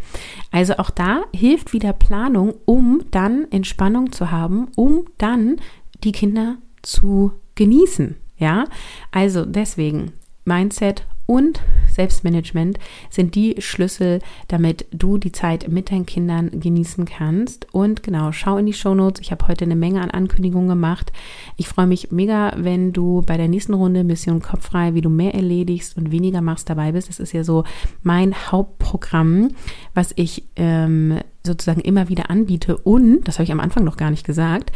Also 0.51 0.77
auch 0.77 0.89
da 0.89 1.23
hilft 1.35 1.73
wieder 1.73 1.93
Planung, 1.93 2.53
um 2.65 3.03
dann 3.11 3.47
Entspannung 3.51 4.11
zu 4.11 4.31
haben, 4.31 4.67
um 4.75 5.05
dann 5.17 5.57
die 6.03 6.11
Kinder 6.11 6.57
zu 6.81 7.33
genießen. 7.55 8.15
Ja, 8.37 8.65
also 9.11 9.45
deswegen 9.45 10.13
Mindset 10.45 11.05
und 11.29 11.61
Selbstmanagement 11.87 12.79
sind 13.11 13.35
die 13.35 13.57
Schlüssel, 13.59 14.19
damit 14.47 14.87
du 14.91 15.19
die 15.19 15.31
Zeit 15.31 15.67
mit 15.67 15.91
deinen 15.91 16.07
Kindern 16.07 16.59
genießen 16.59 17.05
kannst. 17.05 17.71
Und 17.71 18.01
genau, 18.01 18.31
schau 18.31 18.57
in 18.57 18.65
die 18.65 18.73
Show 18.73 18.95
Notes. 18.95 19.21
Ich 19.21 19.29
habe 19.29 19.47
heute 19.47 19.65
eine 19.65 19.75
Menge 19.75 20.01
an 20.01 20.09
Ankündigungen 20.09 20.69
gemacht. 20.69 21.13
Ich 21.55 21.67
freue 21.67 21.85
mich 21.85 22.11
mega, 22.11 22.53
wenn 22.57 22.93
du 22.93 23.21
bei 23.21 23.37
der 23.37 23.47
nächsten 23.47 23.75
Runde 23.75 24.03
Mission 24.03 24.41
Kopffrei, 24.41 24.95
wie 24.95 25.01
du 25.01 25.09
mehr 25.11 25.35
erledigst 25.35 25.97
und 25.97 26.09
weniger 26.09 26.41
machst, 26.41 26.67
dabei 26.67 26.93
bist. 26.93 27.09
Das 27.09 27.19
ist 27.19 27.33
ja 27.33 27.43
so 27.43 27.63
mein 28.01 28.33
Hauptprogramm, 28.33 29.49
was 29.93 30.13
ich 30.15 30.45
ähm, 30.55 31.19
sozusagen 31.49 31.81
immer 31.81 32.09
wieder 32.09 32.29
anbiete. 32.29 32.77
Und, 32.77 33.27
das 33.27 33.35
habe 33.35 33.43
ich 33.43 33.51
am 33.51 33.59
Anfang 33.59 33.83
noch 33.83 33.97
gar 33.97 34.09
nicht 34.09 34.25
gesagt, 34.25 34.71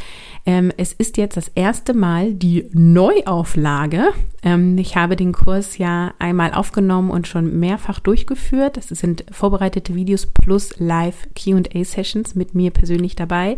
ähm, 0.46 0.72
es 0.78 0.92
ist 0.92 1.18
jetzt 1.18 1.38
das 1.38 1.48
erste 1.50 1.94
Mal 1.94 2.34
die 2.34 2.70
Neuauflage. 2.74 4.10
Ähm, 4.44 4.78
ich 4.78 4.96
habe 4.96 5.16
den 5.16 5.32
Kurs 5.32 5.78
ja 5.78 6.14
einmal 6.20 6.54
aufgenommen 6.54 7.12
und 7.12 7.28
schon 7.28 7.60
mehrfach 7.60 8.00
durchgeführt. 8.00 8.78
Das 8.78 8.88
sind 8.88 9.24
vorbereitete 9.32 9.96
Videos 9.96 10.26
plus 10.26 10.80
Live 10.80 11.28
QA-Sessions 11.36 12.36
mit 12.36 12.56
mir 12.56 12.72
persönlich 12.72 13.16
dabei. 13.16 13.58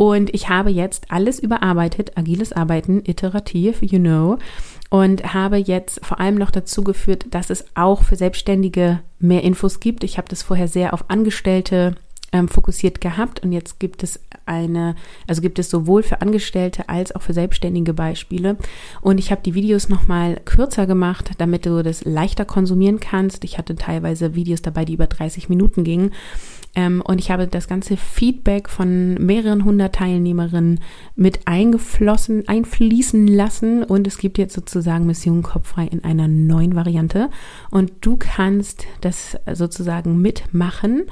Und 0.00 0.34
ich 0.34 0.48
habe 0.48 0.70
jetzt 0.70 1.10
alles 1.12 1.38
überarbeitet, 1.38 2.16
agiles 2.16 2.54
Arbeiten, 2.54 3.02
iterativ, 3.04 3.82
you 3.82 3.98
know, 3.98 4.38
und 4.88 5.34
habe 5.34 5.58
jetzt 5.58 6.04
vor 6.04 6.20
allem 6.20 6.36
noch 6.36 6.50
dazu 6.50 6.82
geführt, 6.82 7.26
dass 7.32 7.50
es 7.50 7.66
auch 7.74 8.02
für 8.02 8.16
Selbstständige 8.16 9.00
mehr 9.18 9.44
Infos 9.44 9.78
gibt. 9.78 10.02
Ich 10.02 10.16
habe 10.16 10.28
das 10.28 10.42
vorher 10.42 10.68
sehr 10.68 10.94
auf 10.94 11.04
Angestellte 11.08 11.96
ähm, 12.32 12.48
fokussiert 12.48 13.00
gehabt. 13.00 13.40
Und 13.42 13.52
jetzt 13.52 13.80
gibt 13.80 14.02
es 14.02 14.20
eine, 14.46 14.94
also 15.26 15.42
gibt 15.42 15.58
es 15.58 15.70
sowohl 15.70 16.02
für 16.02 16.20
Angestellte 16.20 16.88
als 16.88 17.14
auch 17.14 17.22
für 17.22 17.32
Selbstständige 17.32 17.94
Beispiele. 17.94 18.56
Und 19.00 19.18
ich 19.18 19.30
habe 19.30 19.42
die 19.42 19.54
Videos 19.54 19.88
nochmal 19.88 20.40
kürzer 20.44 20.86
gemacht, 20.86 21.30
damit 21.38 21.66
du 21.66 21.82
das 21.82 22.04
leichter 22.04 22.44
konsumieren 22.44 23.00
kannst. 23.00 23.44
Ich 23.44 23.58
hatte 23.58 23.76
teilweise 23.76 24.34
Videos 24.34 24.62
dabei, 24.62 24.84
die 24.84 24.94
über 24.94 25.06
30 25.06 25.48
Minuten 25.48 25.84
gingen. 25.84 26.12
Ähm, 26.76 27.02
und 27.04 27.18
ich 27.18 27.30
habe 27.32 27.48
das 27.48 27.66
ganze 27.66 27.96
Feedback 27.96 28.68
von 28.68 29.14
mehreren 29.14 29.64
hundert 29.64 29.96
Teilnehmerinnen 29.96 30.80
mit 31.16 31.40
eingeflossen, 31.46 32.46
einfließen 32.46 33.26
lassen. 33.26 33.82
Und 33.82 34.06
es 34.06 34.18
gibt 34.18 34.38
jetzt 34.38 34.54
sozusagen 34.54 35.06
Mission 35.06 35.42
Kopffrei 35.42 35.86
in 35.86 36.04
einer 36.04 36.28
neuen 36.28 36.76
Variante. 36.76 37.30
Und 37.70 37.92
du 38.02 38.16
kannst 38.16 38.86
das 39.00 39.36
sozusagen 39.52 40.20
mitmachen 40.20 41.06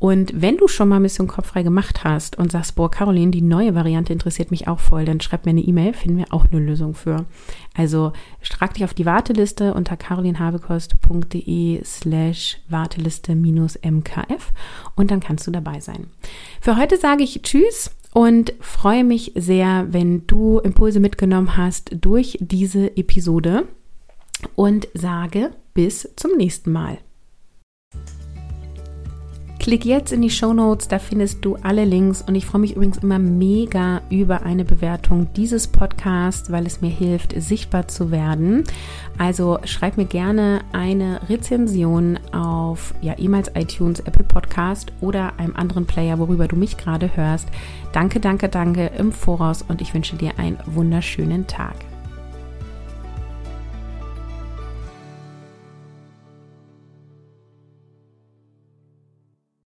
und 0.00 0.32
wenn 0.34 0.56
du 0.56 0.66
schon 0.66 0.88
mal 0.88 0.98
Mission 0.98 1.28
Kopffrei 1.28 1.62
gemacht 1.62 2.04
hast 2.04 2.38
und 2.38 2.50
sagst, 2.50 2.74
boah, 2.74 2.90
Caroline, 2.90 3.32
die 3.32 3.42
neue 3.42 3.74
Variante 3.74 4.14
interessiert 4.14 4.50
mich 4.50 4.66
auch 4.66 4.80
voll, 4.80 5.04
dann 5.04 5.20
schreib 5.20 5.44
mir 5.44 5.50
eine 5.50 5.60
E-Mail, 5.60 5.92
finden 5.92 6.16
wir 6.16 6.32
auch 6.32 6.46
eine 6.50 6.58
Lösung 6.58 6.94
für. 6.94 7.26
Also 7.76 8.14
trag 8.48 8.72
dich 8.72 8.84
auf 8.84 8.94
die 8.94 9.04
Warteliste 9.04 9.74
unter 9.74 9.98
carolinhabekost.de 9.98 11.84
slash 11.84 12.62
Warteliste 12.70 13.34
minus 13.34 13.78
MKF 13.84 14.54
und 14.96 15.10
dann 15.10 15.20
kannst 15.20 15.46
du 15.46 15.50
dabei 15.50 15.80
sein. 15.80 16.06
Für 16.62 16.78
heute 16.78 16.96
sage 16.96 17.22
ich 17.22 17.42
Tschüss 17.42 17.90
und 18.14 18.54
freue 18.58 19.04
mich 19.04 19.32
sehr, 19.34 19.88
wenn 19.90 20.26
du 20.26 20.60
Impulse 20.60 20.98
mitgenommen 20.98 21.58
hast 21.58 21.90
durch 22.00 22.38
diese 22.40 22.96
Episode 22.96 23.68
und 24.54 24.88
sage 24.94 25.50
bis 25.74 26.08
zum 26.16 26.38
nächsten 26.38 26.72
Mal. 26.72 26.96
Klick 29.60 29.84
jetzt 29.84 30.10
in 30.10 30.22
die 30.22 30.30
Show 30.30 30.54
Notes, 30.54 30.88
da 30.88 30.98
findest 30.98 31.44
du 31.44 31.56
alle 31.56 31.84
Links 31.84 32.22
und 32.22 32.34
ich 32.34 32.46
freue 32.46 32.62
mich 32.62 32.76
übrigens 32.76 32.96
immer 32.96 33.18
mega 33.18 34.00
über 34.08 34.42
eine 34.42 34.64
Bewertung 34.64 35.30
dieses 35.34 35.68
Podcasts, 35.68 36.50
weil 36.50 36.66
es 36.66 36.80
mir 36.80 36.88
hilft, 36.88 37.34
sichtbar 37.36 37.86
zu 37.86 38.10
werden. 38.10 38.64
Also 39.18 39.58
schreib 39.64 39.98
mir 39.98 40.06
gerne 40.06 40.62
eine 40.72 41.20
Rezension 41.28 42.18
auf 42.32 42.94
ja, 43.02 43.14
E-Mails, 43.18 43.50
iTunes, 43.54 44.00
Apple 44.00 44.24
Podcast 44.24 44.94
oder 45.02 45.38
einem 45.38 45.54
anderen 45.54 45.84
Player, 45.84 46.18
worüber 46.18 46.48
du 46.48 46.56
mich 46.56 46.78
gerade 46.78 47.14
hörst. 47.14 47.46
Danke, 47.92 48.18
danke, 48.18 48.48
danke 48.48 48.86
im 48.96 49.12
Voraus 49.12 49.60
und 49.60 49.82
ich 49.82 49.92
wünsche 49.92 50.16
dir 50.16 50.38
einen 50.38 50.58
wunderschönen 50.64 51.46
Tag. 51.46 51.89